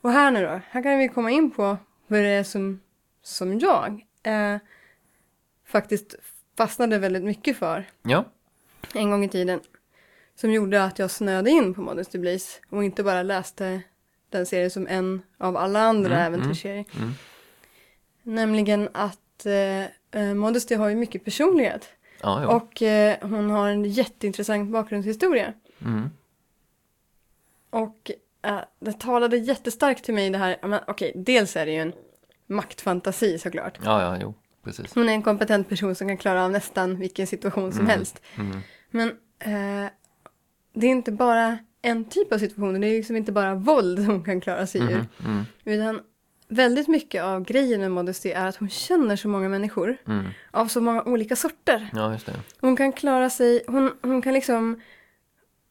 [0.00, 2.80] Och här nu då, här kan vi komma in på vad det är som,
[3.22, 4.56] som jag eh,
[5.64, 6.14] faktiskt
[6.56, 8.24] fastnade väldigt mycket för Ja,
[8.94, 9.60] en gång i tiden.
[10.34, 13.82] Som gjorde att jag snöade in på Modest Blaze och inte bara läste
[14.30, 16.84] den serien som en av alla andra Mm, äventyrsserier.
[16.96, 17.12] mm.
[18.28, 21.88] Nämligen att eh, eh, Modesty har ju mycket personlighet.
[22.22, 22.56] ja.
[22.56, 25.52] Och eh, hon har en jätteintressant bakgrundshistoria.
[25.84, 26.10] Mm.
[27.70, 28.10] Och
[28.42, 31.92] eh, det talade jättestarkt till mig det här, men, okej, dels är det ju en
[32.46, 33.78] maktfantasi såklart.
[33.84, 34.34] ja, ja, jo,
[34.64, 34.94] precis.
[34.94, 37.90] Hon är en kompetent person som kan klara av nästan vilken situation som Mm.
[37.90, 38.22] helst.
[38.38, 38.58] Mm.
[38.90, 39.08] Men
[39.38, 39.90] eh,
[40.72, 44.24] det är inte bara en typ av situationer, det är liksom inte bara våld hon
[44.24, 44.90] kan klara sig ur.
[44.90, 45.06] Mm.
[45.24, 45.44] Mm.
[45.64, 46.00] Utan
[46.48, 50.24] väldigt mycket av grejen med Modesty är att hon känner så många människor Mm.
[50.50, 51.88] av så många olika sorter.
[51.92, 52.16] Ja.
[52.60, 54.80] Hon kan klara sig, hon, hon kan liksom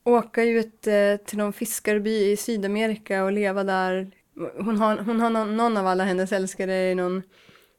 [0.03, 4.11] åka ut eh, till någon fiskarby i Sydamerika och leva där.
[4.57, 7.23] Hon har, hon har någon, någon av alla hennes älskare någon,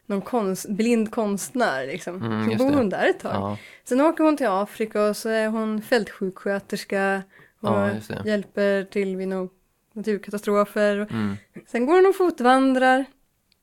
[0.06, 2.22] någon konst, blind konstnär liksom.
[2.22, 2.76] Mm, så bor det.
[2.76, 3.32] hon där ett tag.
[3.34, 7.22] Ja, Sen åker hon till Afrika och så är hon fältsjuksköterska
[7.60, 7.90] och Ja,
[8.24, 9.48] hjälper till vid några
[9.96, 11.06] naturkatastrofer.
[11.10, 11.36] mm.
[11.66, 13.04] Sen går hon och fotvandrar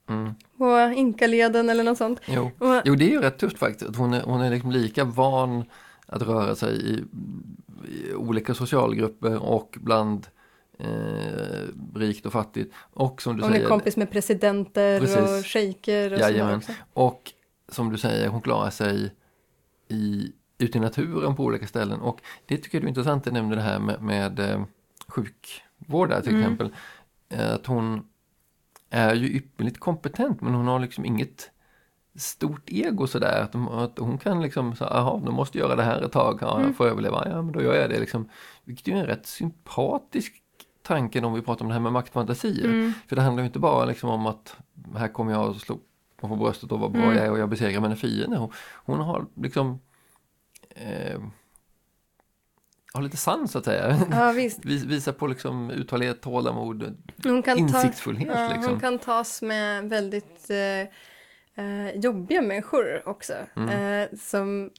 [0.10, 0.34] Mm.
[0.58, 2.20] på Inkaleden eller något sånt.
[2.26, 2.52] Jo.
[2.60, 3.96] Och, jo, det är ju rätt tufft faktiskt.
[3.96, 5.64] Hon är, hon är liksom lika van
[6.06, 7.04] att röra sig i,
[7.90, 10.28] i olika socialgrupper och bland
[10.80, 10.88] eh,
[11.96, 12.74] rikt och fattigt.
[12.78, 15.46] Och som du hon är säger, kompis med presidenter och Precis.
[15.46, 16.58] shejker och Jajamän.
[16.58, 16.72] också.
[16.94, 17.32] Och
[17.70, 19.12] som du säger, hon klarar sig
[19.88, 22.00] i, ute i naturen på olika ställen.
[22.02, 24.66] Och det tycker jag är intressant, jag nämnde det här med, med
[25.84, 26.42] eh, sjukvårdare till Mm.
[26.42, 26.74] exempel.
[27.30, 28.08] Eh, Att hon
[28.90, 31.50] är ju ypperligt kompetent men hon har liksom inget
[32.16, 33.42] stort ego sådär.
[33.44, 36.38] Att, de, att hon kan liksom, så, jaha, de måste göra det här ett tag,
[36.42, 36.68] ja, Mm.
[36.68, 38.30] jag får överleva, ja men då gör jag det liksom.
[38.64, 40.34] Vilket är en rätt sympatisk
[40.82, 42.66] tanke om vi pratar om det här med maktfantasier.
[42.66, 42.94] Mm.
[43.08, 44.58] För det handlar ju inte bara liksom om att
[44.96, 45.80] här kommer jag att slå
[46.22, 47.16] på bröstet och vad bra Mm.
[47.18, 48.38] jag är och jag besegrar mina fiender.
[48.38, 48.52] Hon,
[48.86, 49.80] hon har liksom
[50.70, 51.20] eh,
[52.94, 54.08] har lite sans så att säga.
[54.12, 54.32] Ja,
[54.86, 58.72] visar på liksom uthållighet, tålamod, Hon kan, ta, insiktsfullhet ja, liksom.
[58.72, 60.82] hon kan tas med väldigt eh,
[61.66, 63.34] eh, jobbiga människor också.
[63.56, 63.70] Mm.
[63.70, 64.70] Eh, som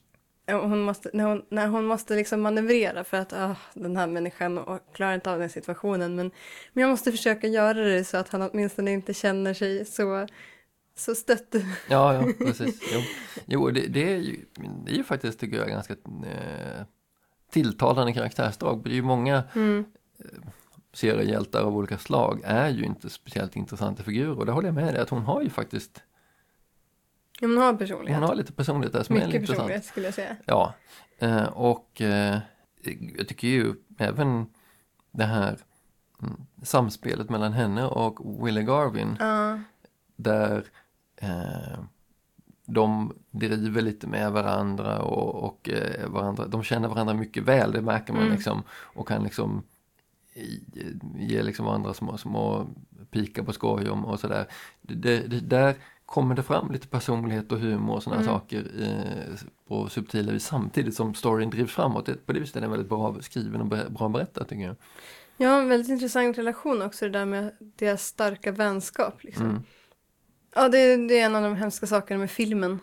[0.46, 4.06] ja, hon måste, när, hon, när hon måste liksom manövrera för att ah, den här
[4.06, 6.14] människan klarar inte av den situationen.
[6.14, 6.30] Men,
[6.72, 10.26] men jag måste försöka göra det så att han åtminstone inte känner sig så,
[10.96, 11.54] så stött.
[11.88, 12.80] Ja, ja, precis.
[12.92, 13.00] Jo,
[13.46, 14.44] jo det, det, är ju,
[14.84, 16.86] det är ju faktiskt, tycker jag, ganska eh,
[17.54, 18.84] tilltalande karaktärsdrag.
[18.84, 19.84] Det är ju många Mm.
[20.92, 24.38] seriehjältar av olika slag är ju inte speciellt intressanta figurer.
[24.38, 26.02] Och det håller jag med dig att hon har ju faktiskt,
[27.40, 28.20] Ja, Hon har personlighet.
[28.20, 29.56] hon har lite personlighet där som är Mycket intressant.
[29.58, 30.36] personlighet skulle jag säga.
[30.46, 30.74] Ja,
[31.18, 32.38] eh, och eh,
[33.18, 34.46] jag tycker ju även
[35.12, 35.58] det här
[36.22, 39.58] mm, samspelet mellan henne och Willie Garvin Ja.
[40.16, 40.64] där
[41.16, 41.78] eh,
[42.66, 47.80] de driver lite med varandra och, och eh, varandra, de känner varandra mycket väl, det
[47.82, 48.34] märker man Mm.
[48.34, 49.62] liksom och kan liksom
[51.18, 52.66] ger liksom andra små, små
[53.10, 54.46] pikar på skoj om och sådär.
[54.82, 55.74] Det, det, där
[56.06, 58.34] kommer det fram lite personlighet och humor och sådana Mm.
[58.34, 62.26] saker eh, på subtila vis samtidigt som storyn drivs framåt.
[62.26, 64.76] På det viset är den väldigt bra skriven och bra berättad tycker jag.
[65.36, 69.22] Ja, en väldigt intressant relation också det där med deras starka vänskap.
[69.24, 69.46] Liksom.
[69.46, 69.62] Mm.
[70.54, 72.78] Ja, det, det är en av de hemska sakerna med filmen.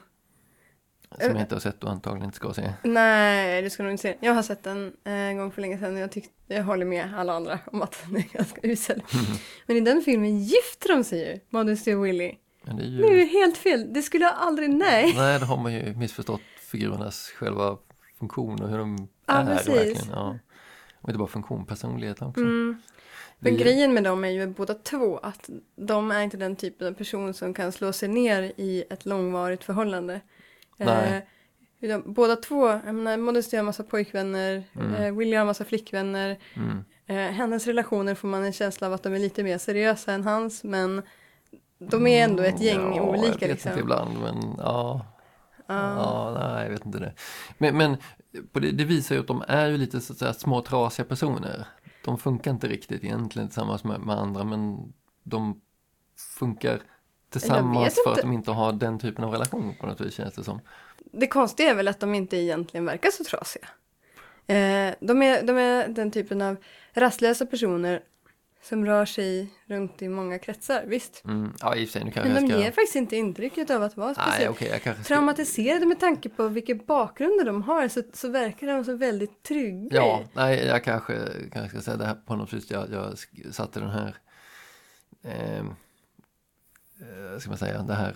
[1.19, 2.73] Som jag inte har sett och antagligen inte ska se.
[2.83, 4.15] Nej, det ska du nog inte se.
[4.19, 6.85] Jag har sett den eh, en gång för länge sedan och jag, tyckte, jag håller
[6.85, 9.03] med alla andra om att den är ganska usel.
[9.65, 12.35] Men i den filmen gifter de sig ju, Modesty och Willy.
[12.63, 13.25] Men det är Det är ju ju...
[13.25, 15.13] helt fel, det skulle jag aldrig, nej.
[15.17, 17.77] Nej, då har man ju missförstått figurernas själva
[18.19, 19.69] funktion och hur de Ja, är precis.
[19.69, 20.09] verkligen.
[20.11, 20.37] Ja.
[21.01, 22.41] Och inte bara funktion, personlighet också.
[22.41, 22.81] Mm.
[23.39, 26.91] Men grejen med dem är ju båda två att de är inte den typen av
[26.93, 30.21] person som kan slå sig ner i ett långvarigt förhållande.
[30.77, 31.27] Nej.
[31.81, 34.93] Eh, båda två, jag menar, Modesty har massa pojkvänner, Mm.
[34.93, 36.37] eh, Willy har massa flickvänner.
[36.53, 36.83] Mm.
[37.07, 40.23] Eh, hennes relationer får man en känsla av att de är lite mer seriösa än
[40.23, 41.01] hans, men
[41.79, 43.71] de är ändå ett gäng Mm, ja, olika jag vet liksom.
[43.71, 45.05] inte ibland, men ja.
[45.73, 45.95] Ja.
[45.95, 47.13] Ja, nej, jag vet inte det.
[47.57, 47.97] Men, men
[48.51, 51.67] det, det visar ju att de är ju lite så att säga små trasiga personer.
[52.05, 55.61] De funkar inte riktigt egentligen tillsammans med, med andra, men de
[56.39, 56.79] funkar
[57.29, 60.43] tillsammans för att de inte har den typen av relation på något vis känns det
[60.43, 60.59] som.
[61.11, 63.67] Det konstiga är väl att de inte egentligen verkar så trasiga.
[64.47, 66.57] Eh, de, är, de är den typen av
[66.93, 68.01] rastlösa personer
[68.61, 71.25] som rör sig runt i många kretsar, visst.
[71.25, 72.59] Mm, ja, i och för sig, nu kanske Men de ska...
[72.59, 75.03] ger faktiskt inte intrycket av att vara speciellt kanske ska...
[75.03, 79.97] traumatiserade med tanke på vilka bakgrunder de har så, så verkar de så väldigt trygga.
[79.97, 81.13] Ja, nej, jag kanske,
[81.51, 82.71] kanske ska säga det här på något vis.
[82.71, 83.17] Jag, jag
[83.53, 84.15] satte den här,
[85.23, 85.63] eh,
[87.39, 88.15] ska man säga, det här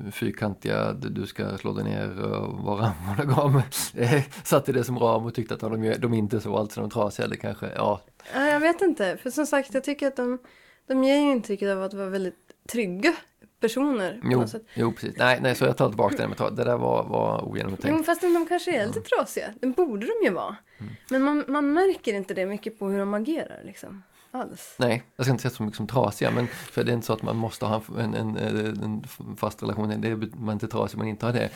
[0.00, 3.62] eh, fyrkantiga, du ska slå dig ner och vara monogam.
[3.94, 7.26] Eh, satte det som ram och tyckte att de, de inte så, alltså de trasiga,
[7.26, 8.00] eller kanske, ja.
[8.34, 10.38] Ja, jag vet inte, för som sagt jag tycker att de,
[10.86, 13.14] de ger ju intrycket av att vara väldigt trygga
[13.60, 14.20] personer.
[14.24, 15.16] Jo, jo precis.
[15.16, 17.96] Nej, nej, så jag tar tillbaka det det där var, var ogenomtänkt.
[17.98, 19.46] Jo, fast de kanske är lite trasiga.
[19.60, 20.56] Det borde de ju vara.
[20.78, 20.92] Mm.
[21.10, 24.02] Men man, man märker inte det mycket på hur de agerar liksom.
[24.30, 24.74] Alls.
[24.76, 27.12] Nej, jag ska inte säga så mycket som trasiga, men för det är inte så
[27.12, 29.04] att man måste ha en, en, en,
[29.36, 30.00] fast relation.
[30.00, 31.50] Det är man inte trasig om man inte har det.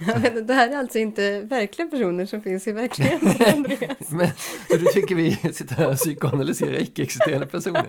[0.00, 4.10] Inte, det här är alltså inte verkliga personer som finns i verkligheten, Andreas.
[4.10, 4.28] Men
[4.70, 7.86] så du tycker vi sitter här och psykoanalyserar icke-existerande personer?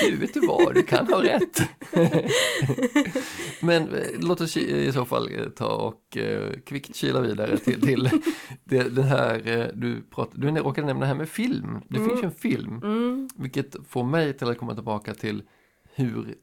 [0.00, 1.60] Du vet du vad, du kan ha rätt.
[3.60, 7.80] Men eh, låt oss i så fall eh, ta och eh, kvickt kila vidare till,
[7.80, 8.10] till
[8.64, 11.80] det, den här, du, prat, du råkade nämna det här med film.
[11.88, 13.28] Det finns ju en film, Mm.
[13.36, 15.42] vilket får mig till att komma tillbaka till
[15.94, 16.34] hur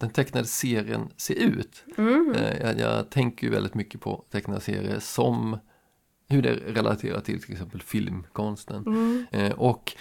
[0.00, 1.84] den tecknade serien ser ut.
[1.98, 2.34] Mm.
[2.60, 5.58] Jag, jag tänker ju väldigt mycket på tecknade serier som
[6.28, 8.82] hur det relaterar till till exempel filmkonsten.
[8.86, 9.26] Mm.
[9.30, 9.92] Eh, Och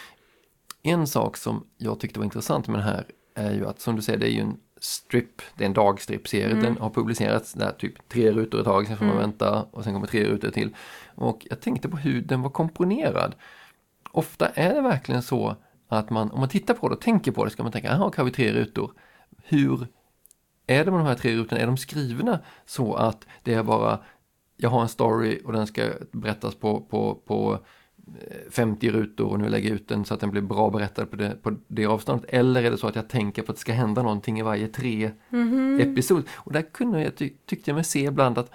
[0.84, 4.02] en sak som jag tyckte var intressant med den här är ju att som du
[4.02, 6.52] säger det är ju en strip, det är en dagstrip-serie.
[6.52, 6.64] Mm.
[6.64, 9.30] Den har publicerats där typ tre rutor i taget, sen får man Mm.
[9.30, 10.76] vänta och sen kommer tre rutor till.
[11.16, 13.36] Och jag tänkte på hur den var komponerad.
[14.12, 15.56] Ofta är det verkligen så
[15.88, 18.12] att man, om man tittar på det och tänker på det, ska man tänka, jaha,
[18.18, 18.92] har vi tre rutor.
[19.44, 19.88] Hur
[20.68, 21.62] är det med de här tre rutorna?
[21.62, 24.00] Är de skrivna så att det är bara,
[24.58, 27.60] jag har en story och den ska berättas på, på, på
[28.52, 31.16] 50 rutor och nu lägger jag ut den så att den blir bra berättad på
[31.16, 32.30] det, på det avståndet.
[32.30, 34.68] Eller är det så att jag tänker på att det ska hända någonting i varje
[34.68, 35.80] tre Mhm.
[35.82, 36.24] episod.
[36.34, 38.52] Och där kunde jag, ty, tyckte jag mig se ibland att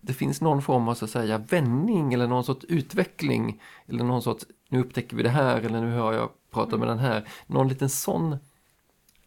[0.00, 3.62] det finns någon form av så att säga vändning eller någon sorts utveckling.
[3.86, 6.98] Eller någon sorts, nu upptäcker vi det här eller nu hör jag prata med den
[6.98, 7.28] här.
[7.46, 8.36] Någon liten sån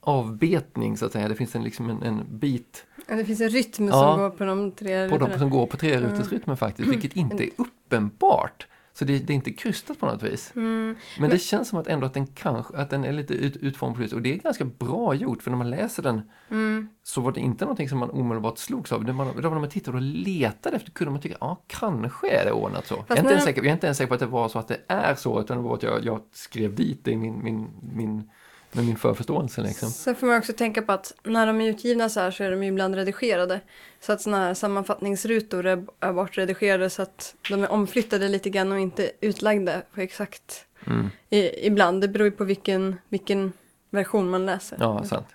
[0.01, 1.27] avbetning så att säga.
[1.27, 3.91] Det finns en, liksom en, en bit Ja, Det finns en rytm Ja.
[3.93, 5.29] som går på de tre på rutorna.
[5.29, 8.67] dem som går på trerutersrytmen faktiskt, vilket inte är uppenbart.
[8.93, 10.51] Så det, det är inte krystat på något vis.
[10.55, 10.95] Mm.
[11.19, 13.97] Men det känns som att ändå att den kanske, att den är lite ut, utformad
[13.97, 14.13] viset.
[14.13, 16.21] Och det är ganska bra gjort, för när man läser den
[16.51, 16.89] Mm.
[17.03, 19.05] så var det inte någonting som man omedelbart slogs av.
[19.05, 22.51] Det var när man tittade och letade efter kunde man tycka, ja kanske är det
[22.51, 23.05] ordnat så.
[23.07, 24.49] Jag är, inte när ens säker, jag är inte ens säker på att det var
[24.49, 27.17] så att det är så, utan det var att jag, jag skrev dit det i
[27.17, 28.29] min, min, min,
[28.71, 29.89] med min förförståelse liksom.
[29.89, 32.51] Sen får man också tänka på att när de är utgivna så här så är
[32.51, 33.61] de ju ibland redigerade.
[33.99, 38.71] Så att sådana här sammanfattningsrutor är, är bortredigerade så att de är omflyttade lite grann
[38.71, 41.09] och inte utlagda på exakt Mm.
[41.29, 42.01] i, ibland.
[42.01, 43.53] Det beror ju på vilken, vilken
[43.89, 44.77] version man läser.
[44.79, 45.27] Ja, sant.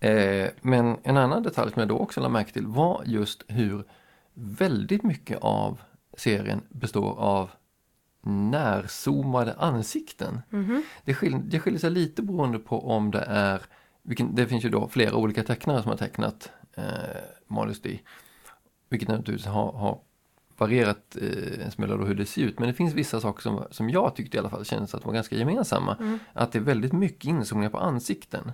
[0.00, 3.84] Eh, men en annan detalj som jag då också lade märke till var just hur
[4.34, 5.80] väldigt mycket av
[6.16, 7.50] serien består av
[8.22, 10.40] närzoomade ansikten.
[10.50, 10.82] Mhm.
[11.04, 13.62] Det, skil, det skiljer sig lite beroende på om det är,
[14.02, 16.84] vilken, det finns ju då flera olika tecknare som har tecknat eh,
[17.46, 17.98] Modesty.
[18.88, 20.00] Vilket naturligtvis har, har
[20.56, 23.64] varierat eh, en smula då hur det ser ut men det finns vissa saker som,
[23.70, 25.96] som jag tyckte i alla fall kändes att var ganska gemensamma.
[26.00, 26.18] Mm.
[26.32, 28.52] Att det är väldigt mycket inzoomningar på ansikten.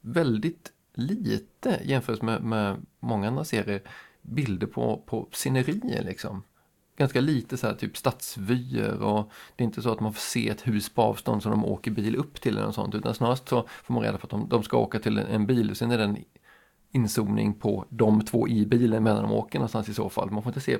[0.00, 3.82] Väldigt lite jämfört med, med många andra serier
[4.22, 6.42] bilder på, på scenerier liksom.
[6.96, 10.48] Ganska lite så här typ stadsvyer och det är inte så att man får se
[10.48, 13.48] ett hus på avstånd som de åker bil upp till eller något sånt utan snarast
[13.48, 15.90] så får man reda på att de, de ska åka till en, bil och sen
[15.90, 16.18] är det en
[16.90, 20.30] inzoomning på de två i bilen medan de åker någonstans i så fall.
[20.30, 20.78] Man får inte se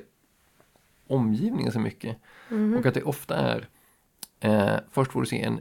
[1.06, 2.16] omgivningen så mycket.
[2.48, 2.76] Mhm.
[2.76, 3.68] Och att det ofta är
[4.40, 5.60] eh, först får du se en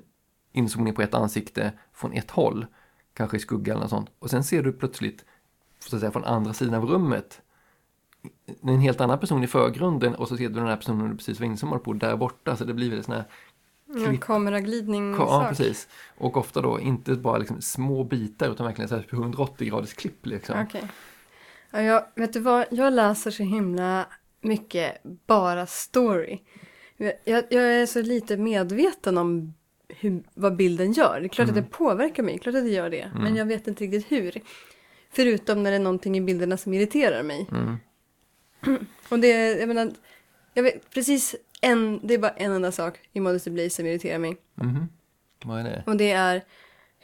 [0.52, 2.66] inzoomning på ett ansikte från ett håll,
[3.14, 4.10] kanske i skugga eller något sånt.
[4.20, 5.26] Och sen ser du plötsligt
[5.80, 7.42] så att säga, från andra sidan av rummet
[8.62, 11.40] en helt annan person i förgrunden och så ser du den här personen du precis
[11.40, 12.56] var inzoomad på där borta.
[12.56, 13.26] Så det blir väl sån här
[14.08, 14.22] klipp.
[14.22, 15.88] kameraglidning Ja, precis.
[16.18, 20.26] Och ofta då inte bara liksom små bitar utan verkligen så här 180 graders klipp
[20.26, 20.66] liksom.
[20.68, 20.84] Okej.
[21.72, 24.06] Ja, jag, vet du vad, jag läser så himla
[24.42, 26.40] mycket bara story.
[26.98, 29.54] Jag, jag är så lite medveten om
[29.88, 31.20] hur, vad bilden gör.
[31.20, 31.60] Det är klart Mm.
[31.60, 33.12] att det påverkar mig, klart att det gör det.
[33.16, 34.42] Men jag vet inte riktigt hur.
[35.12, 37.48] Förutom när det är någonting i bilderna som irriterar mig.
[37.52, 37.78] Mm.
[39.10, 39.92] Och det, är- jag menar,
[40.54, 44.20] jag vet precis en, det är bara en enda sak i Modesty Blaze som irriterar
[44.20, 44.38] mig.
[44.56, 44.88] Mhm.
[45.44, 45.84] Vad är det?
[45.86, 46.36] Och det är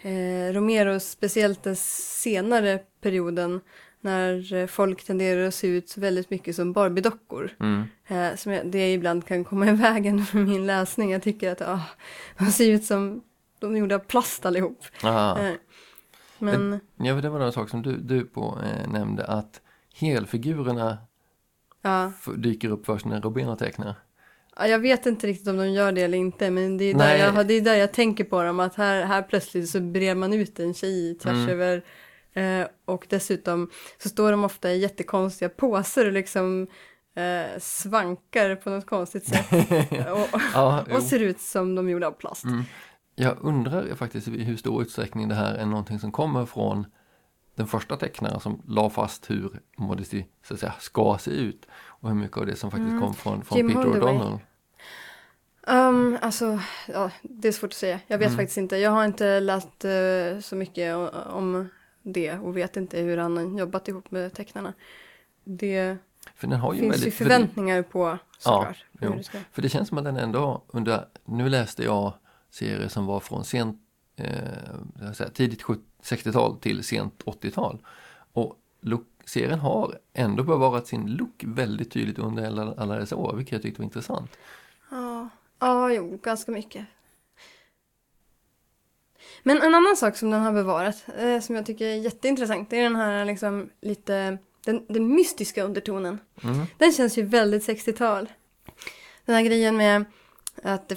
[0.01, 3.61] eh, Romero, speciellt den senare perioden
[4.01, 7.51] när eh, folk tenderar att se ut väldigt mycket som Barbie-dockor.
[7.59, 7.83] Mm.
[8.07, 11.11] Eh, som jag, det ibland kan komma i vägen för min läsning.
[11.11, 11.81] Jag tycker att ah,
[12.37, 13.23] de ser ut som
[13.59, 14.83] de är gjorda av plast allihop.
[15.03, 15.39] Aha.
[15.39, 15.53] Eh,
[16.39, 19.61] men Ja, för det var en sak som du, du på eh, nämnde att
[19.95, 20.97] helfigurerna
[21.81, 23.95] ja, dyker upp först när Robin tecknar.
[24.55, 26.51] ja, jag vet inte riktigt om de gör det eller inte.
[26.51, 27.19] Men det är, där Nej.
[27.19, 28.59] jag, har- det är där jag tänker på dem.
[28.59, 31.49] Att här, här plötsligt så brer man ut en tjej tvärs Mm.
[31.49, 31.81] över.
[32.33, 36.67] Eh, och dessutom så står de ofta i jättekonstiga påser och liksom
[37.15, 39.51] eh, svankar på något konstigt sätt.
[40.11, 42.43] och, Ja, och ser ut som de är gjorda av plast.
[42.43, 42.63] Mm.
[43.15, 46.85] Jag undrar faktiskt i hur stor utsträckning det här är någonting som kommer från
[47.59, 52.09] den första tecknaren som la fast hur Modesty så att säga, ska se ut och
[52.09, 53.01] hur mycket av det som faktiskt Mm.
[53.01, 53.81] kom från, från Jim Peter.
[53.89, 54.39] O'Donnell.
[55.67, 57.99] Um, alltså, ja, det är svårt att säga.
[58.07, 58.37] Jag vet Mm.
[58.37, 58.77] faktiskt inte.
[58.77, 60.95] Jag har inte läst eh, så mycket
[61.27, 61.69] om
[62.03, 64.73] det och vet inte hur han har jobbat ihop med tecknarna.
[65.43, 65.97] Det
[66.35, 68.85] För den har ju finns ju väldigt, för, förväntningar på såklart.
[68.99, 69.39] hur jo.
[69.51, 72.13] för det känns som att den ändå under, nu läste jag
[72.49, 73.77] serier som var från sent,
[74.15, 77.77] eh, säga, tidigt 70 60-tal till sent 80-tal.
[78.33, 83.35] Och look, serien har ändå bevarat sin look väldigt tydligt under alla, alla dessa år,
[83.35, 84.37] vilket jag tyckte var intressant.
[84.91, 86.85] Ja, ja, jo, ganska mycket.
[89.43, 92.77] Men en annan sak som den har bevarat, eh, som jag tycker är jätteintressant, det
[92.77, 96.19] är den här liksom lite, den, den mystiska undertonen.
[96.43, 96.65] Mm.
[96.77, 98.29] Den känns ju väldigt 60-tal.
[99.25, 100.05] Den här grejen med
[100.63, 100.95] att det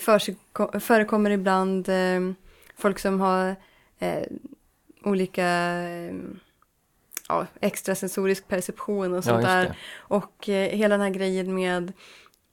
[0.81, 2.21] förekommer ibland eh,
[2.77, 3.57] folk som har
[3.99, 4.23] eh,
[5.05, 5.45] olika
[5.83, 6.15] eh,
[7.29, 9.77] ja, extrasensorisk perception och Ja, sånt just där.
[9.97, 11.93] Och eh, hela den här grejen med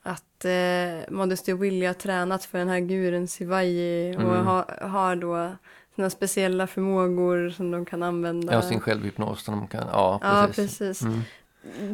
[0.04, 4.46] att eh, Modesty Willie har tränat för den här guren Sivaji och Mm.
[4.46, 5.52] ha, har då
[5.96, 8.54] sina speciella förmågor som de kan använda.
[8.54, 10.80] Ja, sin självhypnos som de kan, ja Ja, precis.
[10.80, 11.02] precis.
[11.02, 11.22] Mm.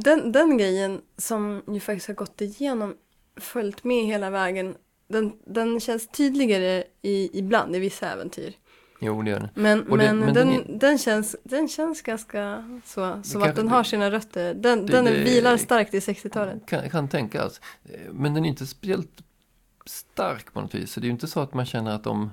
[0.02, 2.96] Den, den grejen som ju faktiskt har gått igenom,
[3.38, 4.76] följt med hela vägen,
[5.08, 8.54] den, den känns tydligare i, ibland i vissa äventyr.
[9.00, 9.50] Jo, det gör det.
[9.56, 13.84] Men, det- men, den, den den, känns, den känns ganska så, som att den har
[13.84, 14.54] sina rötter.
[14.54, 16.66] Den, det- den det- vilar starkt i 60-talet.
[16.66, 17.62] Kan, kan tänkas.
[17.86, 19.22] Eh, Men den är inte speciellt
[19.86, 20.92] stark på något vis.
[20.92, 22.32] Så det är ju inte så att man känner att de...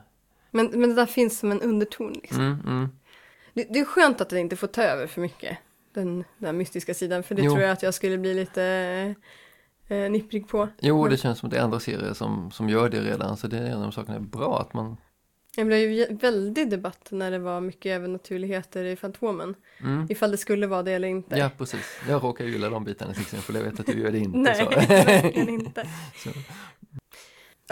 [0.50, 2.12] Men, men det där finns som en underton.
[2.12, 2.40] Liksom.
[2.40, 2.88] Mm, mm.
[3.54, 5.58] Det, det är skönt att den inte får ta över för mycket,
[5.94, 7.22] den, den här mystiska sidan.
[7.22, 7.50] För det Jo.
[7.52, 8.64] tror jag att jag skulle bli lite
[9.88, 10.68] eh, nipprig på.
[10.80, 13.36] Jo, Men- det känns som att det är andra serier som, som gör det redan.
[13.36, 14.96] Så det är en av de sakerna är bra att man...
[15.56, 19.54] Det blev ju väldig debatt när det var mycket övernaturligheter i Fantomen.
[19.80, 20.06] Mm.
[20.10, 21.38] Ifall det skulle vara det eller inte.
[21.38, 22.00] Ja, precis.
[22.08, 23.54] Jag råkar gilla de bitarna till exempel.
[23.54, 24.38] Jag vet att du gör det inte.
[24.38, 25.88] Nej, verkligen inte.
[26.16, 26.30] Så.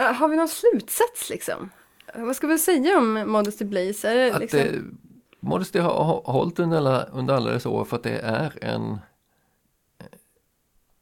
[0.03, 1.71] Äh, Har vi någon slutsats liksom?
[2.15, 4.09] Vad ska vi säga om Modesty Blaze?
[4.11, 4.61] Är det Att liksom...
[4.61, 4.83] det,
[5.41, 8.93] Modesty har hållit under alla, under alla dessa år för att det är en
[9.99, 10.07] eh,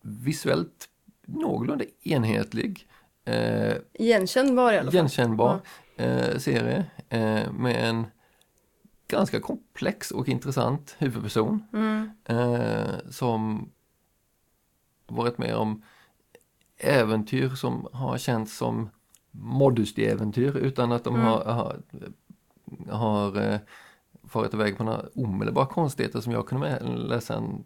[0.02, 0.88] visuellt
[1.26, 2.86] någorlunda enhetlig
[3.24, 4.94] eh, Igenkännbar i alla fall.
[4.94, 5.60] igenkännbar
[5.98, 8.06] eh, serie eh, med en
[9.08, 12.10] ganska komplex och intressant huvudperson Mm.
[12.24, 13.70] eh, som
[15.06, 15.82] varit med om
[16.76, 18.90] äventyr som har känts som
[19.30, 21.26] Modesty-äventyr utan att de Mm.
[21.26, 21.80] har, har,
[22.90, 23.58] har eh,
[24.24, 27.64] farit iväg på några omedelbara konstigheter som jag kunde läsa en,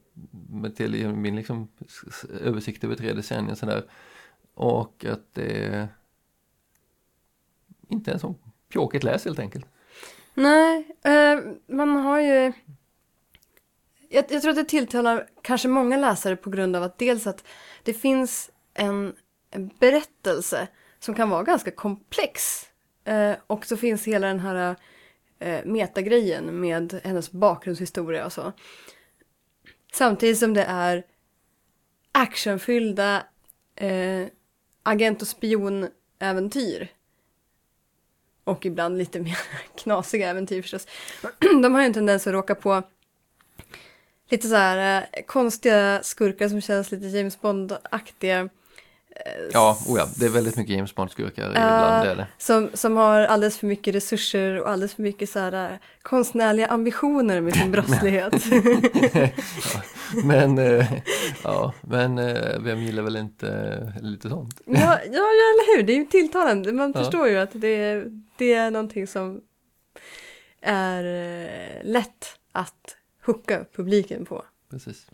[0.51, 1.69] med till min liksom,
[2.41, 3.85] översikt över tre decennier sådär.
[4.55, 5.89] Och att det
[7.89, 8.35] inte ens en
[8.69, 9.67] pjåkigt läs helt enkelt.
[10.35, 12.53] Nej, eh, man har ju...
[14.09, 17.45] Jag, jag tror att det tilltalar kanske många läsare på grund av att dels att
[17.83, 19.15] det finns en,
[19.51, 20.69] en berättelse
[20.99, 22.67] som kan vara ganska komplex.
[23.05, 24.77] Eh, och så finns hela den här
[25.39, 28.53] eh, metagrejen med hennes bakgrundshistoria och så.
[29.93, 31.05] Samtidigt som det är
[32.13, 33.27] actionfyllda
[33.77, 34.27] eh,
[34.83, 36.89] agent och spionäventyr.
[38.45, 39.39] Och ibland lite mer
[39.83, 40.87] knasiga äventyr förstås.
[41.63, 42.83] De har ju en tendens att råka på
[44.31, 48.41] lite så här eh, konstiga skurkar som känns lite James Bond-aktiga.
[48.41, 48.49] eh,
[49.53, 51.51] Ja, oh ja, det är väldigt mycket James Bond-skurkar Ja.
[51.51, 52.27] ibland, är det.
[52.39, 56.67] Som, som har alldeles för mycket resurser och alldeles för mycket så här eh, konstnärliga
[56.67, 58.35] ambitioner med sin brottslighet.
[60.25, 60.93] Men, eh,
[61.45, 62.17] ja, men
[62.65, 64.61] vem gillar väl inte lite sånt?
[64.67, 65.13] ja, ja, ja,
[65.53, 65.83] eller hur?
[65.83, 66.73] Det är ju tilltalande.
[66.73, 67.01] Man Ja.
[67.05, 68.05] förstår ju att det,
[68.43, 69.41] det är någonting som
[70.61, 74.45] är eh, lätt att hooka publiken på.
[74.71, 75.07] Precis.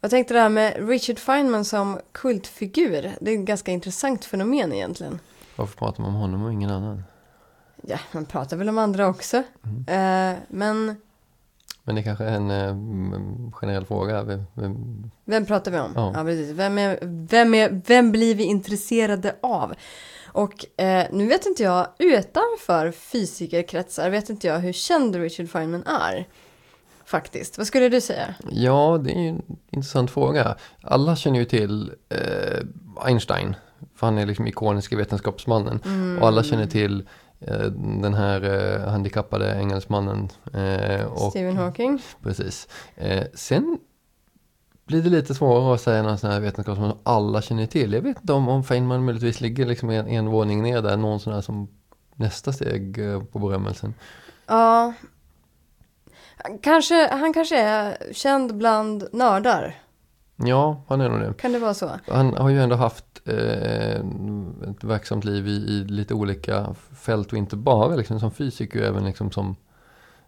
[0.00, 3.12] Jag tänkte det här med Richard Feynman som kultfigur.
[3.20, 5.20] Det är ett ganska intressant fenomen egentligen.
[5.56, 7.02] Varför pratar man om honom och ingen annan?
[7.82, 9.36] Ja, man pratar väl om andra också.
[9.88, 10.96] Eh, men
[11.88, 14.22] Men det kanske är en eh, mm, generell fråga.
[14.22, 15.92] Vem, vem, vem pratar vi om?
[15.94, 16.24] Ja.
[16.24, 16.50] precis.
[16.50, 19.74] Vem, är, vem, är, vem blir vi intresserade av?
[20.26, 25.82] Och eh, nu vet inte jag, utanför fysikerkretsar vet inte jag hur känd Richard Feynman
[25.86, 26.26] är.
[27.04, 27.58] Faktiskt.
[27.58, 28.34] Vad skulle du säga?
[28.50, 30.56] ja, det är ju en intressant fråga.
[30.82, 32.64] Alla känner ju till eh,
[33.04, 33.56] Einstein.
[33.94, 35.80] För han är liksom ikoniska vetenskapsmannen.
[36.20, 37.08] Och alla känner till
[38.02, 40.28] den här eh, handikappade engelsmannen.
[40.54, 42.02] Eh, och, Stephen Hawking?
[42.22, 42.68] Precis.
[42.96, 43.78] Eh, sen
[44.86, 47.92] blir det lite svårare att säga någon sån här vetenskapsman som alla känner till.
[47.92, 51.20] Jag vet inte om, om Feynman möjligtvis ligger liksom en, en våning ner där, någon
[51.20, 51.68] sån här som
[52.14, 53.94] nästa steg eh, på berömmelsen.
[54.46, 54.92] Ja.
[56.62, 59.74] Kanske, han kanske är känd bland nördar.
[60.36, 61.34] Ja, han är nog det.
[61.34, 61.90] Kan det vara så?
[62.06, 64.00] Han har ju ändå haft eh,
[64.70, 69.04] ett verksamt liv i, i lite olika fält och inte bara liksom som fysiker, även
[69.04, 69.56] liksom som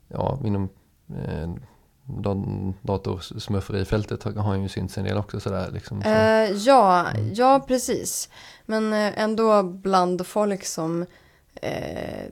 [0.08, 0.68] ja, inom
[1.08, 1.50] eh,
[2.04, 6.02] dat- datorsmurferifältet har har han ju synts en del också sådär liksom.
[6.02, 6.08] Så.
[6.08, 8.28] Eh, ja, ja precis.
[8.66, 11.06] Men eh, ändå bland folk som
[11.54, 12.26] eh,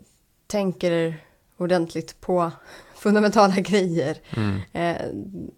[0.46, 1.16] tänker
[1.56, 2.50] ordentligt på
[2.94, 4.18] fundamentala grejer.
[4.36, 4.56] Mm.
[4.72, 5.06] Eh,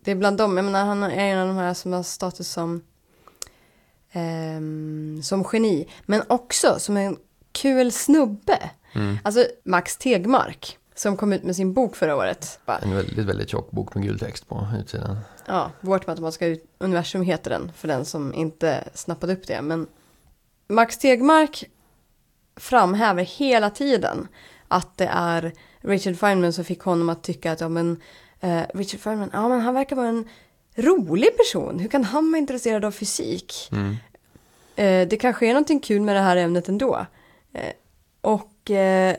[0.05, 2.49] det är bland dem, jag menar han är en av de här som har status
[2.49, 2.83] som,
[4.13, 5.89] ehm, som geni.
[6.07, 7.17] Men också som en
[7.53, 8.71] kul snubbe.
[8.93, 9.19] Mm.
[9.23, 12.61] Alltså Max Tegmark som kom ut med sin bok förra året.
[12.67, 15.17] Bara, En väldigt, väldigt tjock bok med gul text på utsidan.
[15.47, 19.63] Ja, Vårt matematiska universum heter den för den som inte snappade upp det.
[19.63, 19.87] Men
[20.69, 21.65] Max Tegmark
[22.57, 24.29] framhäver hela tiden
[24.69, 28.01] att det är Richard Feynman som fick honom att tycka att ja, men,
[28.41, 30.29] eh, Richard Feynman, ja, men han verkar vara en
[30.83, 31.79] rolig person.
[31.79, 33.69] Hur kan han vara intresserad av fysik?
[33.73, 33.97] Mm.
[34.77, 37.07] Eh, det kanske är någonting kul med det här ämnet ändå.
[37.53, 37.73] Eh,
[38.21, 39.17] och eh,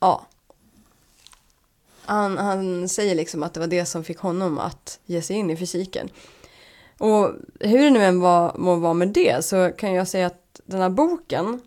[0.00, 0.26] ja.
[2.04, 5.50] Han, han säger liksom att det var det som fick honom att ge sig in
[5.50, 6.08] i fysiken.
[6.98, 10.60] Och hur det nu än var, må vara med det så kan jag säga att
[10.66, 11.60] den här boken,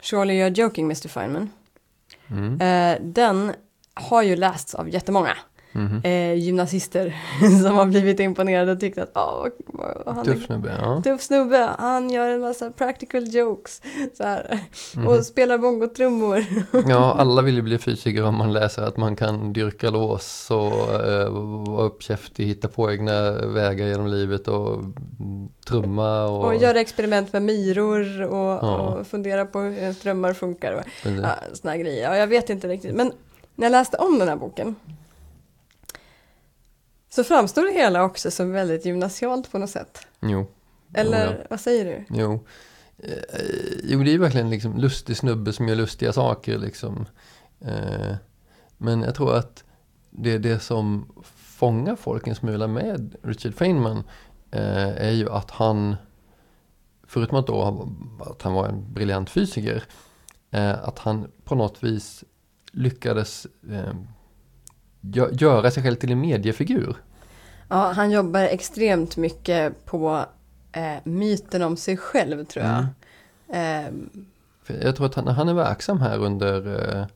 [0.00, 1.08] Surely You're Joking Mr.
[1.08, 1.50] Feynman,
[2.30, 2.58] Mm.
[3.12, 3.52] den
[3.94, 5.36] har ju lästs av jättemånga
[5.74, 6.00] Mhm.
[6.04, 7.14] eh, gymnasister
[7.62, 9.46] som har blivit imponerade och tyckt att oh,
[10.06, 11.02] han Tuff snubbe, ja.
[11.04, 13.82] tuff snubbe, han gör en massa practical jokes
[14.16, 14.58] så här,
[14.96, 15.06] Mhm.
[15.06, 16.44] och spelar bongotrummor.
[16.88, 20.94] Ja, alla vill ju bli fysiker om man läser att man kan dyrka lås och
[21.04, 21.28] eh,
[21.68, 26.44] vara uppkäftig, hitta på egna vägar genom livet och mm, trumma och...
[26.44, 28.76] Och göra experiment med myror och, Ja.
[28.78, 32.02] och fundera på hur ens drömmar funkar och ja, såna grejer.
[32.10, 33.12] Ja, jag vet inte riktigt, men
[33.54, 34.74] när jag läste om den här boken
[37.14, 40.06] så framstår det hela också som väldigt gymnasialt på något sätt.
[40.20, 40.46] Jo.
[40.94, 41.46] Eller Jo, ja.
[41.50, 42.04] vad säger du?
[42.18, 42.46] Jo.
[42.98, 43.38] Eh,
[43.84, 47.06] jo, det är verkligen liksom lustig snubbe som gör lustiga saker liksom.
[47.60, 48.14] Eh,
[48.76, 49.64] men jag tror att
[50.10, 54.04] det, det som fångar folk en smula med Richard Feynman
[54.50, 55.96] eh, är ju att han,
[57.06, 57.88] förutom att, då,
[58.20, 59.84] att han var en briljant fysiker,
[60.82, 62.24] att han på något vis
[62.72, 63.46] lyckades
[65.32, 66.96] göra sig själv till en mediefigur.
[67.68, 70.24] Ja, han jobbar extremt mycket på
[70.72, 72.86] eh, myten om sig själv tror jag.
[73.48, 74.26] Mm.
[74.62, 76.66] För Jag tror att han, han är verksam här under
[76.98, 77.06] eh,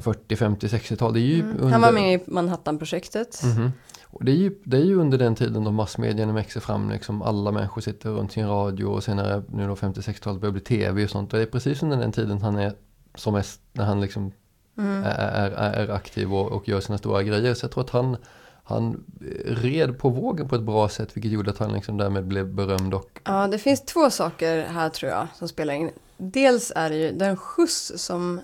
[0.00, 1.12] 40, 50, 60-tal.
[1.12, 1.56] Det är ju mm.
[1.56, 1.72] under...
[1.72, 3.42] Han var med i Manhattan-projektet.
[3.44, 3.72] Mhm.
[4.04, 7.22] Och det, är ju, det är ju under den tiden då massmedierna växer fram, liksom
[7.22, 11.10] alla människor sitter runt sin radio och senare nu då 50-60-talet börjar bli tv och
[11.10, 11.32] sånt.
[11.32, 12.72] Och det är precis under den tiden han är
[13.14, 14.32] som mest, när han liksom
[14.78, 15.04] Mm.
[15.04, 17.54] är, är, aktiv och, och gör sina stora grejer.
[17.54, 18.16] Så jag tror att han,
[18.64, 19.04] han
[19.44, 22.94] red på vågen på ett bra sätt vilket gjorde att han liksom därmed blev berömd
[22.94, 25.90] och Ja, det finns två saker här tror jag som spelar in.
[26.16, 28.40] Dels är det ju den skjuts som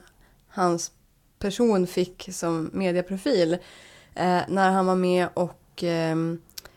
[0.48, 0.92] hans
[1.38, 3.52] person fick som mediaprofil
[4.14, 6.16] eh, när han var med och eh,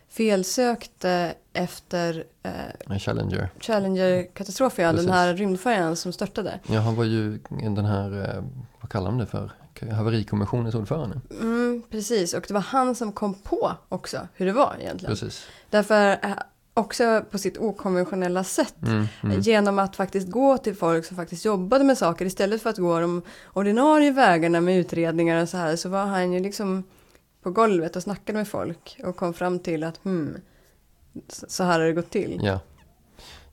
[0.09, 2.51] felsökte efter eh,
[2.89, 3.49] en Challenger.
[3.59, 6.59] Challenger-katastrofen, ja, den här rymdfärjan som störtade.
[6.67, 8.43] Ja, han var ju den här, eh,
[8.85, 9.51] vad kallar de det för,
[9.91, 11.21] haverikommissionens ordförande.
[11.41, 15.15] Mm, precis, och det var han som kom på också hur det var egentligen.
[15.15, 15.47] Precis.
[15.69, 16.31] Därför eh,
[16.73, 18.81] också på sitt okonventionella sätt.
[18.81, 19.39] Mm, mm.
[19.39, 22.99] Genom att faktiskt gå till folk som faktiskt jobbade med saker istället för att gå
[22.99, 23.21] de
[23.53, 26.83] ordinarie vägarna med utredningar och så här så var han ju liksom
[27.43, 30.37] på golvet och snackade med folk och kom fram till att hmm,
[31.27, 32.39] så så här har det gått till.
[32.43, 32.59] Ja.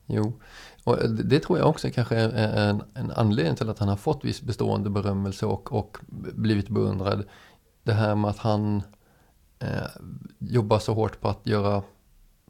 [0.05, 0.33] Jo.
[0.83, 3.95] Och det, det tror jag också kanske är en, en anledning till att han har
[3.95, 5.97] fått viss bestående berömmelse och, och
[6.35, 7.23] blivit beundrad.
[7.83, 8.83] Det här med att han
[9.59, 9.67] eh,
[10.39, 11.83] jobbar så hårt på att göra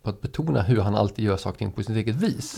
[0.01, 2.57] på att betona hur han alltid gör saker på sitt eget vis.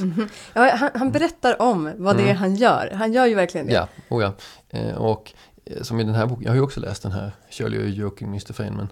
[0.54, 2.38] Ja, han, han berättar om vad det är Mm.
[2.38, 2.92] han gör.
[2.96, 3.74] Han gör ju verkligen det.
[3.74, 4.34] Ja, oh ja.
[4.70, 5.34] Eh, och
[5.66, 7.90] eh, som i den här boken, jag har ju också läst den här, Shirley och
[7.90, 8.54] Joking, Mr.
[8.54, 8.88] Feynman.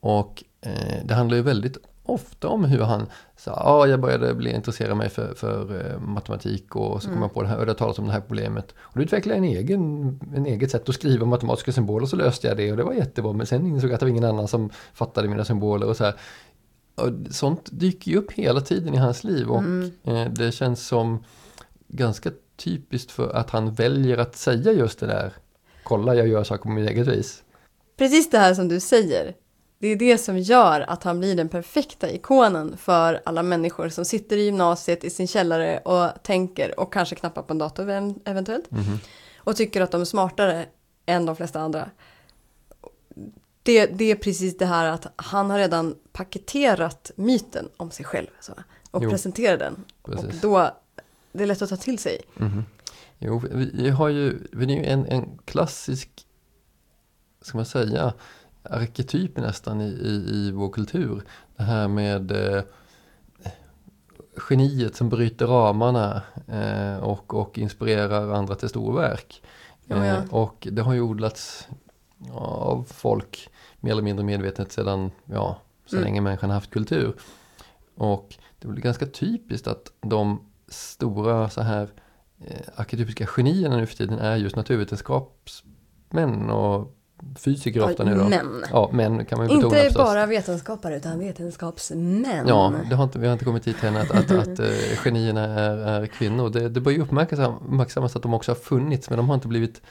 [0.00, 1.76] Och eh, det handlar ju väldigt
[2.06, 6.00] ofta om hur han sa, ja ah, jag började bli intresserad mig för, för eh,
[6.00, 7.22] matematik och så kom Mm.
[7.22, 8.74] jag på det här och det har talats om det här problemet.
[8.78, 12.16] Och då utvecklade jag en egen, en eget sätt att skriva matematiska symboler och så
[12.16, 13.32] löste jag det och det var jättebra.
[13.32, 16.04] Men sen insåg jag att det var ingen annan som fattade mina symboler och så
[16.04, 16.14] här.
[16.94, 19.90] Och sånt dyker ju upp hela tiden i hans liv och Mm.
[20.04, 21.24] eh, det känns som
[21.88, 25.32] ganska typiskt för att han väljer att säga just det där.
[25.82, 27.42] Kolla, jag gör saker på mitt eget vis.
[27.98, 29.34] Precis det här som du säger.
[29.86, 34.04] Det är det som gör att han blir den perfekta ikonen för alla människor som
[34.04, 38.20] sitter i gymnasiet i sin källare och tänker och kanske knappar på en dator ev-
[38.24, 38.70] eventuellt.
[38.70, 38.98] Mhm.
[39.36, 40.66] Och tycker att de är smartare
[41.06, 41.90] än de flesta andra.
[43.62, 48.26] Det, det är precis det här att han har redan paketerat myten om sig själv
[48.40, 48.52] så,
[48.90, 49.10] och Jo.
[49.10, 49.84] presenterar den.
[50.02, 50.40] Och Precis.
[50.40, 50.70] då,
[51.32, 52.20] det är lätt att ta till sig.
[52.36, 52.64] Mhm.
[53.18, 56.26] Jo, vi, vi har ju, vi är ju en, en klassisk,
[57.42, 58.12] ska man säga,
[58.70, 61.22] arketyp nästan i, i, i vår kultur.
[61.56, 62.62] Det här med eh,
[64.50, 69.42] geniet som bryter ramarna eh, och, och inspirerar andra till storverk.
[69.84, 70.14] Ja, ja.
[70.14, 71.68] Eh, och det har ju odlats
[72.32, 73.48] av folk
[73.80, 76.04] mer eller mindre medvetet sedan, ja, så Mm.
[76.04, 77.14] länge människan har haft kultur.
[77.94, 81.88] Och det blir ganska typiskt att de stora så här
[82.46, 86.95] eh, arketypiska genierna nu för tiden är just naturvetenskapsmän och
[87.38, 88.28] fysiker ofta nu då.
[88.28, 90.04] Men, Ja, män kan man ju betona inte förstås.
[90.04, 92.48] bara vetenskapare utan vetenskapsmän.
[92.48, 94.66] Ja, det har inte, vi har inte kommit dit än att, att, att eh,
[95.04, 96.50] genierna är, är kvinnor.
[96.50, 99.82] Det, det bör ju uppmärksammas att de också har funnits men de har inte blivit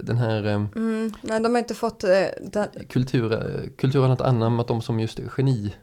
[0.00, 2.04] den här eh, Mm, nej, de har inte fått...
[2.04, 2.10] Eh,
[2.42, 3.30] den, kultur,
[3.78, 5.74] kulturen har inte anammat dem som just geni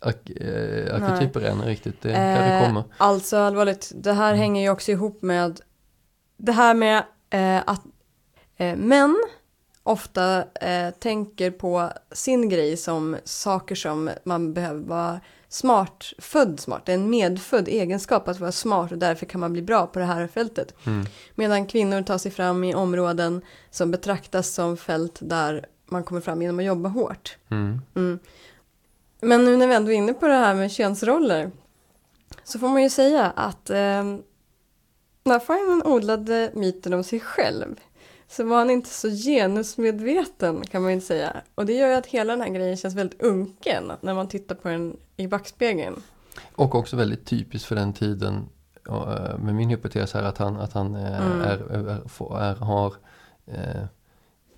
[0.00, 2.02] ark, eh, arketyper än riktigt.
[2.02, 2.84] Det kanske Eh, kommer.
[2.96, 5.60] Alltså allvarligt, det här hänger ju också ihop med
[6.36, 7.82] det här med eh, att
[8.56, 9.16] eh, män
[9.82, 16.86] ofta eh, tänker på sin grej som saker som man behöver vara smart, född smart.
[16.86, 19.98] Det är en medfödd egenskap att vara smart och därför kan man bli bra på
[19.98, 20.74] det här fältet.
[20.86, 21.06] Mm.
[21.34, 26.42] Medan kvinnor tar sig fram i områden som betraktas som fält där man kommer fram
[26.42, 27.36] genom att jobba hårt.
[27.50, 27.80] Mm.
[27.94, 28.18] Mm.
[29.20, 31.50] Men nu när vi ändå är inne på det här med könsroller
[32.44, 34.04] så får man ju säga att eh,
[35.24, 37.80] när Feynman odlade myten om sig själv
[38.36, 41.36] så var han inte så genusmedveten kan man ju inte säga.
[41.54, 44.54] Och det gör ju att hela den här grejen känns väldigt unken när man tittar
[44.54, 46.02] på den i backspegeln.
[46.54, 48.48] Och också väldigt typiskt för den tiden
[48.88, 51.40] eh, med min hypotes här att han, att han eh, Mm.
[51.40, 51.88] är, är,
[52.50, 52.94] är, har,
[53.46, 53.84] eh,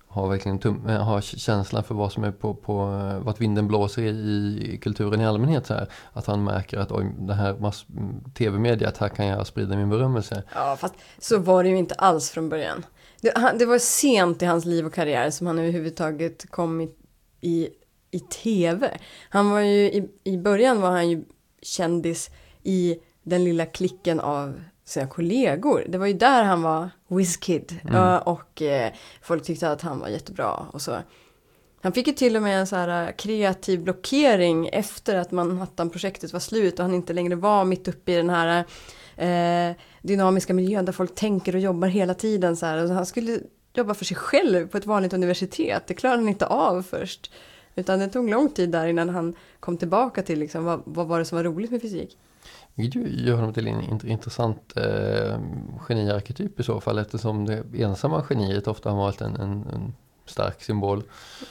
[0.07, 2.75] har verkligen tum, har känslan för vad som är på, på
[3.23, 5.65] vart vinden blåser i, i kulturen i allmänhet.
[5.65, 5.87] Så här.
[6.13, 9.89] Att han märker att oj, det här mass, mm, tv-mediet, här kan jag sprida min
[9.89, 10.43] berömmelse.
[10.55, 12.85] Ja, fast så var det ju inte alls från början.
[13.25, 16.89] Det, han, det var sent i hans liv och karriär som han överhuvudtaget kom i,
[17.41, 17.69] i,
[18.11, 18.97] i tv.
[19.29, 21.23] Han var ju, i, i början var han ju
[21.61, 22.29] kändis
[22.63, 25.85] i den lilla klicken av sina kollegor.
[25.87, 27.79] Det var ju där han var whizkid.
[27.89, 28.17] Mm.
[28.17, 30.97] Och eh, folk tyckte att han var jättebra och så.
[31.81, 36.33] Han fick ju till och med en så här eh, kreativ blockering efter att Manhattan-projektet
[36.33, 38.65] var slut och han inte längre var mitt uppe i den här
[39.17, 42.55] eh, dynamiska miljön där folk tänker och jobbar hela tiden.
[42.55, 42.87] Så här.
[42.87, 43.39] Han skulle
[43.73, 45.83] jobba för sig själv på ett vanligt universitet.
[45.87, 47.31] Det klarade han inte av först.
[47.75, 51.19] Utan det tog lång tid där innan han kom tillbaka till liksom, vad, vad var
[51.19, 52.17] det som var roligt med fysik.
[52.75, 55.39] Vilket gör honom till en int- intressant eh,
[55.79, 59.93] geniarketyp i så fall eftersom det ensamma geniet ofta har varit en, en, en
[60.25, 61.03] stark symbol.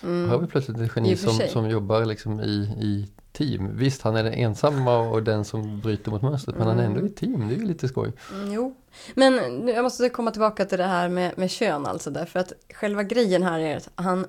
[0.02, 0.24] Mm.
[0.24, 3.76] Här har vi plötsligt ett geni som, som jobbar liksom i, i team.
[3.76, 7.06] Visst, han är den ensamma och den som bryter mot mönstret men han är ändå
[7.06, 8.12] i team, det är ju lite skoj.
[8.32, 8.74] Mm, jo,
[9.14, 13.02] men jag måste komma tillbaka till det här med, med kön alltså därför att själva
[13.02, 14.26] grejen här är att han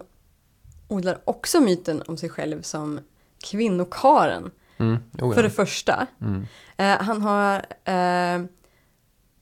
[0.87, 2.99] odlar också myten om sig själv som
[3.43, 4.51] kvinnokaren.
[4.77, 5.41] Mm, För ja.
[5.41, 6.07] det första.
[6.21, 6.47] Mm.
[6.77, 8.45] Eh, han, har, eh,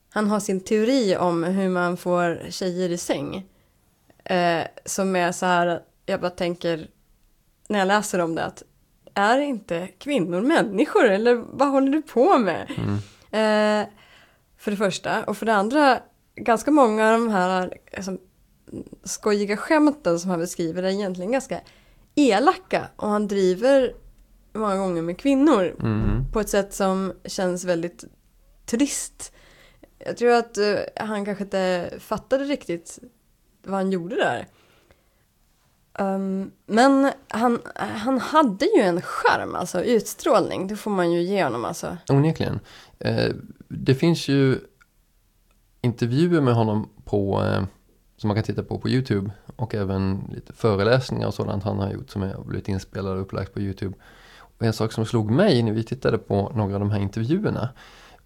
[0.09, 3.45] han har sin teori om hur man får tjejer i säng.
[4.24, 6.88] Eh, som är så här, jag bara tänker
[7.68, 8.64] när jag läser om det att
[9.16, 12.72] är inte kvinnor människor eller vad håller du på med?
[12.78, 12.93] Mm.
[13.84, 13.88] Eh,
[14.57, 15.24] för det första.
[15.24, 15.99] Och för det andra,
[16.36, 18.18] ganska många av de här alltså,
[19.03, 21.59] skojiga skämten som han beskriver är egentligen ganska
[22.16, 22.88] elaka.
[22.95, 23.93] Och han driver
[24.53, 26.26] många gånger med kvinnor Mm.
[26.34, 28.03] på ett sätt som känns väldigt
[28.66, 29.34] trist.
[29.99, 32.99] Jag tror att eh, han kanske inte fattade riktigt
[33.64, 34.47] vad han gjorde där.
[36.00, 41.44] Um, men han, han hade ju en charm, alltså utstrålning, det får man ju ge
[41.44, 41.98] honom alltså.
[42.10, 42.60] Onekligen.
[43.00, 43.32] Eh,
[43.68, 44.60] det finns ju
[45.82, 47.64] intervjuer med honom på, eh,
[48.18, 51.91] som man kan titta på på YouTube och även lite föreläsningar och sådant han har
[51.91, 53.96] gjort som har blivit inspelade och upplagt på YouTube.
[54.39, 57.70] Och en sak som slog mig när vi tittade på några av de här intervjuerna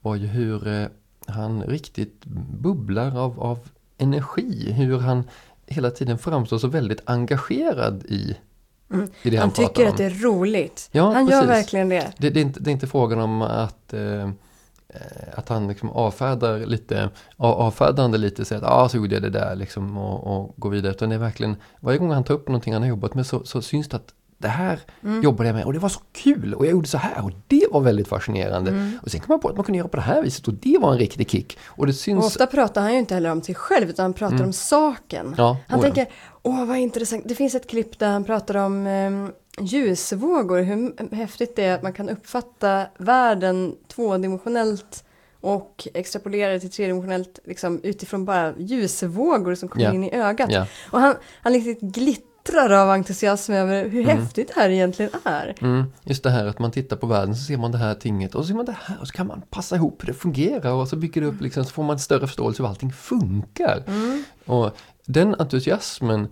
[0.01, 0.87] var ju hur eh,
[1.27, 2.25] han riktigt
[2.59, 3.59] bubblar av, av
[3.97, 5.23] energi, hur han
[5.67, 8.37] hela tiden framstår så väldigt engagerad i,
[8.93, 9.09] Mm.
[9.23, 10.89] han, Han tycker att det är roligt.
[10.91, 11.49] Ja, han gör precis.
[11.49, 12.11] verkligen det.
[12.17, 14.29] Det, det, är inte, det är inte frågan om att, eh,
[15.35, 19.29] att han liksom avfärdar lite, av- avfärdande lite, säger att ah, så gjorde jag det
[19.29, 20.91] där liksom och, och går vidare.
[20.91, 23.43] Utan det är verkligen, varje gång han tar upp någonting han har jobbat med så,
[23.45, 25.21] så syns det att det här Mm.
[25.23, 27.67] jobbade jag med och det var så kul och jag gjorde så här och det
[27.71, 28.71] var väldigt fascinerande.
[28.71, 28.99] Mm.
[29.03, 30.77] Och sen kom man på att man kunde göra på det här viset och det
[30.77, 31.57] var en riktig kick.
[31.65, 32.25] Och det Och syns...
[32.25, 34.47] ofta pratar han ju inte heller om sig själv utan han pratar Mm.
[34.47, 35.35] om saken.
[35.37, 36.07] ja, Han oh tänker,
[36.43, 37.23] åh vad intressant.
[37.27, 40.61] Det finns ett klipp där han pratar om eh, ljusvågor.
[40.61, 45.03] Hur häftigt det är att man kan uppfatta världen tvådimensionellt
[45.41, 49.93] och extrapolera det till tredimensionellt liksom, utifrån bara ljusvågor som kommer Ja.
[49.93, 50.51] in i ögat.
[50.51, 50.65] Ja.
[50.91, 51.81] Och han, han riktigt
[52.47, 54.17] glittrar av entusiasm över hur Mm.
[54.17, 55.55] häftigt det här egentligen är.
[55.61, 58.35] Mm, just det här att man tittar på världen så ser man det här tinget
[58.35, 60.71] och så ser man det här och så kan man passa ihop hur det fungerar
[60.71, 63.83] och så bygger det upp liksom så får man större förståelse hur allting funkar.
[63.87, 64.23] Mm.
[64.45, 66.27] Och den entusiasmen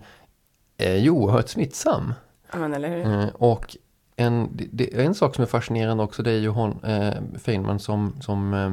[0.78, 2.14] är ju oerhört smittsam.
[2.52, 3.20] Ja, men eller hur?
[3.22, 3.76] Eh, och
[4.16, 8.16] en, det, en sak som är fascinerande också det är ju hon, eh, Feynman som,
[8.20, 8.72] som, eh,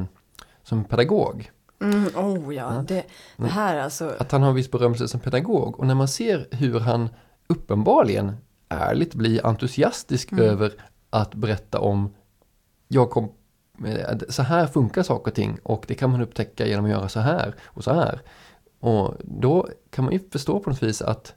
[0.62, 1.50] som pedagog.
[1.82, 2.84] Mm, oh ja, Ja.
[2.88, 3.02] det,
[3.36, 4.12] det här alltså.
[4.18, 7.08] Att han har en viss berömmelse som pedagog och när man ser hur han
[7.54, 8.36] uppenbarligen
[8.68, 10.44] ärligt blir entusiastisk Mm.
[10.44, 10.72] över
[11.10, 12.14] att berätta om
[12.88, 13.32] jag kom,
[13.86, 17.08] eh, så här funkar saker och ting och det kan man upptäcka genom att göra
[17.08, 18.20] så här och så här.
[18.80, 21.34] Och då kan man ju förstå på något vis att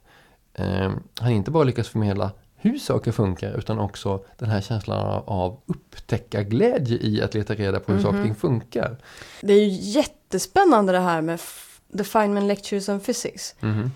[0.54, 0.90] eh,
[1.20, 6.98] han inte bara lyckas förmedla hur saker funkar utan också den här känslan av, upptäckarglädje
[6.98, 8.96] i att leta reda på hur saker och ting funkar.
[9.40, 11.40] Det är ju jättespännande det här med
[11.98, 13.54] The Feynman Lectures on Physics.
[13.60, 13.90] Mhm.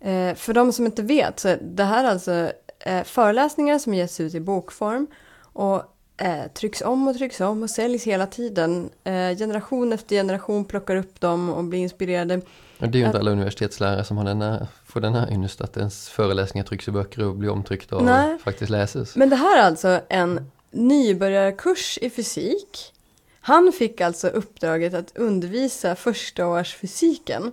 [0.00, 4.20] Eh, för de som inte vet så det här är alltså eh, föreläsningar som ges
[4.20, 5.06] ut i bokform
[5.40, 5.82] och
[6.16, 8.90] eh, trycks om och trycks om och säljs hela tiden.
[9.38, 12.40] Generation efter generation plockar upp dem och blir inspirerade.
[12.78, 15.60] Och det är ju inte alla universitetslärare som har den här, får den här ynnest
[15.60, 18.38] att ens föreläsningar trycks i böcker och blir omtryckta och Nej.
[18.38, 19.16] faktiskt läses.
[19.16, 22.92] Men det här är alltså en nybörjarkurs i fysik.
[23.40, 27.52] Han fick alltså uppdraget att undervisa förstaårsfysiken.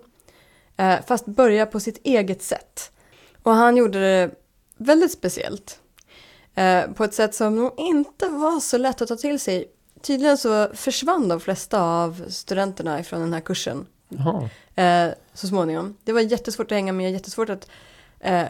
[1.07, 2.91] Fast börja på sitt eget sätt.
[3.43, 4.31] Och han gjorde det
[4.77, 5.79] väldigt speciellt.
[6.55, 9.71] Eh, på ett sätt som nog inte var så lätt att ta till sig.
[10.01, 14.49] Tydligen så försvann de flesta av studenterna ifrån den här kursen Jaha.
[14.75, 15.97] eh, så småningom.
[16.03, 17.69] Det var jättesvårt att hänga med, jättesvårt att
[18.19, 18.47] eh,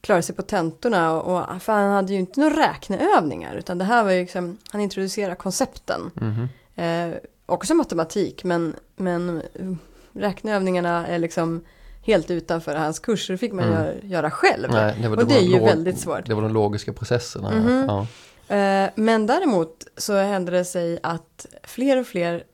[0.00, 4.04] klara sig på tentorna och, för han hade ju inte några räkneövningar utan det här
[4.04, 6.10] var ju liksom, han introducerade koncepten.
[6.14, 6.48] Mhm.
[6.74, 9.72] Eh, också matematik men, men eh,
[10.18, 11.64] räkneövningarna är liksom
[12.02, 13.74] helt utanför hans kurs så det fick man Mm.
[13.78, 14.70] göra, göra själv.
[14.70, 16.26] Nej, det var, Och det var är ju väldigt svårt.
[16.26, 17.50] Det var de logiska processerna.
[17.50, 17.84] Mhm.
[17.88, 18.06] Ja.
[18.56, 22.44] Eh, men däremot så hände det sig att fler och fler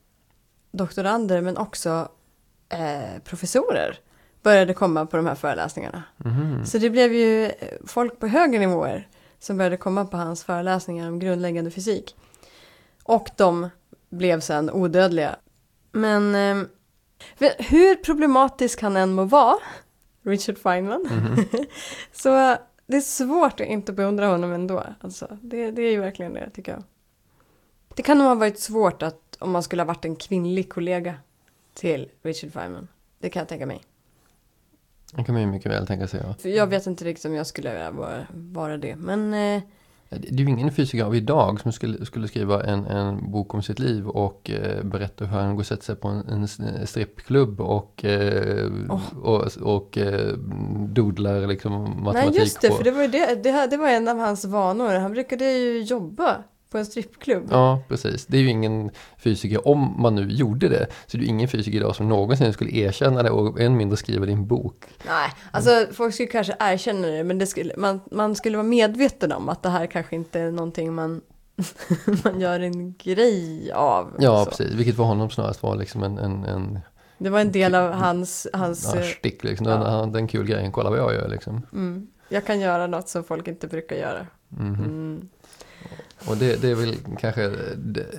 [0.72, 2.08] doktorander men också
[2.68, 3.98] eh, professorer
[4.42, 6.02] började komma på de här föreläsningarna.
[6.16, 6.66] Mhm.
[6.66, 7.52] Så det blev ju eh,
[7.86, 9.08] folk på högre nivåer
[9.38, 12.16] som började komma på hans föreläsningar om grundläggande fysik.
[13.04, 13.68] Och de
[14.10, 15.36] blev sen odödliga.
[15.92, 16.34] Men
[17.38, 19.56] eh, hur problematisk han än må vara,
[20.22, 21.44] Richard Feynman, Mhm.
[22.12, 22.56] så
[22.86, 24.84] det är svårt att inte beundra honom ändå.
[25.00, 26.82] Alltså, det, det är ju verkligen det, tycker jag.
[27.94, 31.14] Det kan nog ha varit svårt att, om man skulle ha varit en kvinnlig kollega
[31.74, 32.88] till Richard Feynman.
[33.18, 33.82] Det kan jag tänka mig.
[35.12, 36.20] Det kan man ju mycket väl tänka sig.
[36.26, 36.34] Ja.
[36.38, 38.96] För jag vet inte riktigt om jag skulle vara, vara det.
[38.96, 39.62] Men eh,
[40.20, 43.62] Det är ju ingen fysiker av idag som skulle, skulle skriva en, en bok om
[43.62, 47.60] sitt liv och eh, berätta hur han går och sätter sig på en, en strippklubb
[47.60, 49.00] och, eh, Åh.
[49.22, 50.32] och, och eh,
[50.88, 51.72] doodlar liksom
[52.04, 52.74] matematik nej, just det, på.
[52.74, 54.94] för det var ju det, det, här- det var en av hans vanor.
[54.94, 56.36] Han brukade ju jobba
[56.72, 57.48] på en strippklubb.
[57.50, 58.26] Ja, precis.
[58.26, 61.48] Det är ju ingen fysiker, om man nu gjorde det, så är det ju ingen
[61.48, 64.84] fysiker idag som någonsin skulle erkänna det och än mindre skriva det i en bok.
[65.06, 69.32] Nej, alltså folk skulle kanske erkänna det, men det skulle, man, man skulle vara medveten
[69.32, 71.20] om att det här kanske inte är någonting man,
[72.24, 74.16] man gör en grej av.
[74.18, 74.50] Ja, så.
[74.50, 74.72] precis.
[74.72, 76.78] Vilket för honom snarast var liksom en, en, en
[77.18, 79.66] Det var en del av hans, hans ja, stick liksom.
[79.66, 81.66] Den, den kul grejen, kolla vad jag gör liksom.
[81.72, 84.26] mm, jag kan göra något som folk inte brukar göra.
[84.48, 84.74] Mhm.
[84.74, 85.28] Mm.
[86.26, 87.50] Och det, det är väl kanske,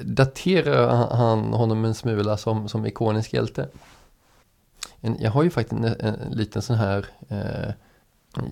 [0.04, 3.68] daterar han honom en smula som, som ikonisk hjälte.
[5.02, 7.74] En, jag har ju faktiskt en, en, liten sån här eh,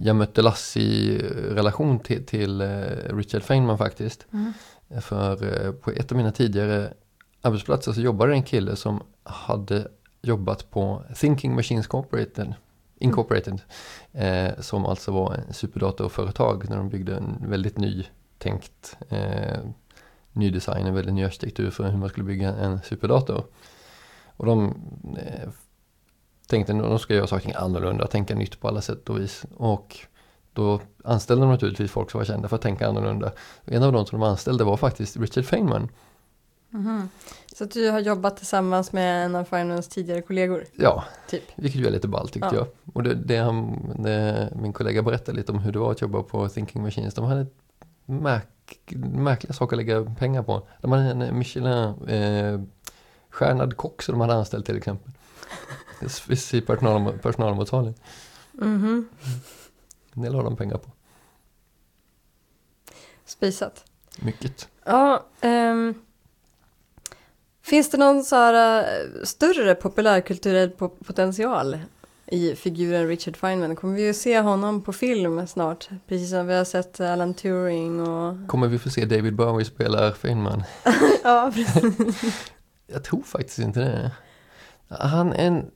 [0.02, 2.68] jag mötte Lassie-relation till, till eh,
[3.16, 4.26] Richard Feynman faktiskt.
[4.34, 4.54] Mm.
[5.02, 6.94] För eh, på ett av mina tidigare
[7.42, 9.88] arbetsplatser så jobbade en kille som hade
[10.22, 12.54] jobbat på Thinking Machines Corporated,
[13.00, 13.62] Incorporated.
[14.12, 18.06] Eh, som alltså var en superdatorföretag när de byggde en väldigt ny
[18.42, 19.60] tänkt eh,
[20.34, 23.46] ny design, en väldigt ny arkitektur för hur man skulle bygga en superdator.
[24.38, 24.76] Och de
[25.18, 25.50] eh,
[26.48, 29.46] tänkte att de ska göra saker annorlunda, tänka nytt på alla sätt och vis.
[29.58, 29.98] Och
[30.54, 33.32] då anställde de naturligtvis folk som var kända för att tänka annorlunda.
[33.66, 35.90] Och en av de som de anställde var faktiskt Richard Feynman.
[36.70, 37.10] Mhm.
[37.56, 40.66] Så att du har jobbat tillsammans med en av Feynmans tidigare kollegor?
[40.76, 41.44] Ja, Typ.
[41.56, 42.56] vilket ju är lite ballt tyckte Ja.
[42.56, 42.68] jag.
[42.94, 46.24] Och det, det, han, det min kollega berättade lite om hur det var att jobba
[46.24, 47.14] på Thinking Machines.
[47.14, 47.46] De hade
[48.12, 50.68] märk, märkliga saker att lägga pengar på.
[50.82, 51.68] De hade en Michelin
[52.08, 55.12] eh, kock som de hade anställt till exempel.
[56.54, 57.96] I personal, personalmottagning.
[58.52, 59.10] Mhm.
[60.14, 60.92] Det la de pengar på.
[63.26, 63.86] Spisat.
[64.20, 64.70] Mycket.
[64.84, 65.94] Ja, ehm,
[67.62, 71.80] finns det någon så här eh, större populärkulturell po- potential
[72.32, 73.76] i figuren Richard Feynman?
[73.76, 75.90] Kommer vi att se honom på film snart?
[76.08, 78.48] Precis som vi har sett Alan Turing och...
[78.48, 80.64] Kommer vi få se David Bowie spela Feynman?
[81.24, 82.42] ja, precis.
[82.88, 84.12] Jag tror faktiskt inte det.
[84.88, 85.72] Han, är en,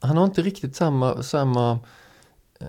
[0.00, 1.78] han har inte riktigt samma, samma
[2.60, 2.68] eh,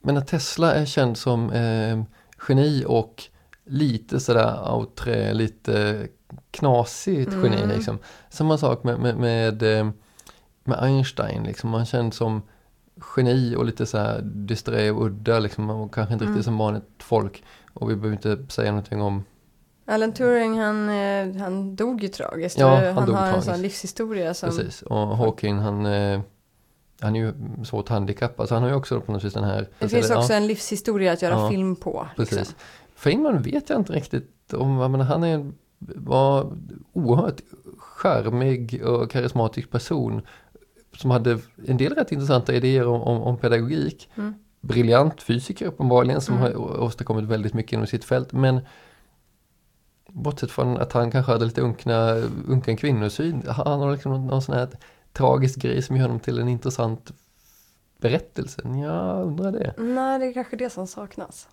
[0.00, 2.02] men att Tesla är känd som eh,
[2.48, 3.24] geni och
[3.64, 6.08] lite sådär outré, lite
[6.50, 7.68] knasigt geni Mm.
[7.68, 7.98] liksom.
[8.30, 9.90] Samma sak med, med, med, eh,
[10.68, 12.42] med Einstein liksom, man känd som
[13.16, 16.34] geni och lite så här disträ och udda liksom, och kanske inte Mm.
[16.34, 17.44] riktigt som vanligt folk.
[17.74, 19.24] Och vi behöver inte säga någonting om
[19.86, 22.58] Alan Turing, han, eh, han dog ju tragiskt.
[22.58, 23.50] Ja, han han dog har en tragiskt.
[23.52, 24.48] sån livshistoria som...
[24.48, 26.20] Precis, och Hawking han, eh,
[27.00, 27.32] han är ju
[27.64, 29.68] svårt handikappad så han har ju också på något vis den här...
[29.78, 32.06] Det finns också ja, en livshistoria att göra Ja, film på.
[32.16, 32.38] precis.
[32.38, 32.54] Liksom.
[32.94, 36.52] Feynman vet jag inte riktigt om, menar, han är en, var
[36.92, 37.40] oerhört
[37.78, 40.22] charmig och karismatisk person
[40.98, 44.10] som hade en del rätt intressanta idéer om, om, om pedagogik.
[44.16, 44.34] Mm.
[44.60, 46.44] Briljant fysiker uppenbarligen som Mm.
[46.44, 48.60] har åstadkommit väldigt mycket inom sitt fält men
[50.08, 52.14] bortsett från att han kanske hade lite unkna,
[52.48, 54.68] unken kvinnosyn, han har liksom någon, någon sån här
[55.12, 57.12] tragisk grej som gör honom till en intressant
[58.00, 58.62] berättelse.
[58.64, 59.74] Jag undrar det.
[59.78, 61.48] Nej, det är kanske det som saknas.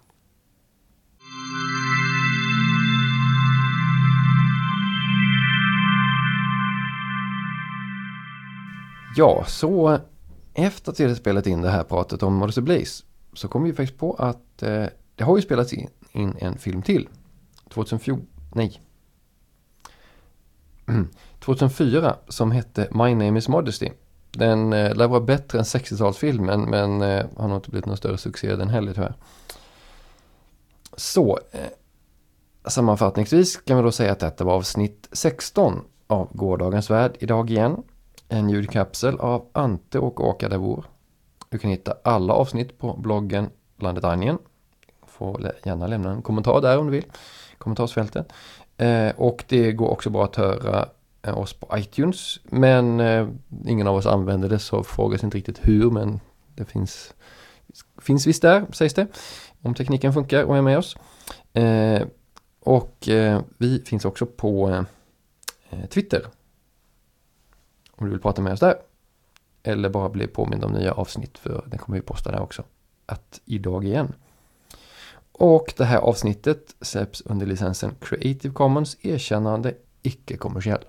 [9.18, 9.99] Ja, så
[10.53, 13.03] efter att vi hade spelat in det här pratet om Modesty Blaze
[13.34, 14.86] så kom vi faktiskt på att eh,
[15.16, 17.09] det har ju spelats in, in en film till.
[17.70, 18.82] 2014, nej.
[21.39, 23.89] 2004 som hette My Name Is Modesty.
[24.32, 28.18] Den eh, lär vara bättre än 60-talsfilmen men eh, har nog inte blivit någon större
[28.18, 29.16] succé den heller tyvärr.
[30.97, 31.59] Så, eh,
[32.68, 37.84] sammanfattningsvis kan vi då säga att detta var avsnitt 16 av Gårdagens Värld idag igen.
[38.30, 40.86] En ljudkapsel av Ante och Åka Davor.
[41.49, 43.49] Du kan hitta alla avsnitt på bloggen
[43.80, 44.38] Landet Anjen.
[45.07, 47.05] Får gärna lämna en kommentar där om du vill.
[47.57, 48.34] Kommentarsfältet.
[48.78, 50.89] Eh, och det går också bra att höra
[51.21, 52.39] eh, oss på iTunes.
[52.43, 53.28] Men eh,
[53.65, 56.19] ingen av oss använder det så frågas inte riktigt hur men
[56.55, 57.13] det finns,
[58.01, 59.07] finns visst där sägs det.
[59.61, 60.97] Om tekniken funkar och är med oss.
[62.59, 63.09] Och
[63.57, 64.86] vi finns också på
[65.89, 66.26] Twitter
[67.96, 68.76] om du vill prata med oss där.
[69.64, 72.64] Eller bara bli påmind om nya avsnitt för den kommer vi posta där också.
[73.06, 74.14] Att idag igen.
[75.32, 80.86] Och det här avsnittet släpps under licensen Creative Commons erkännande icke-kommersiell.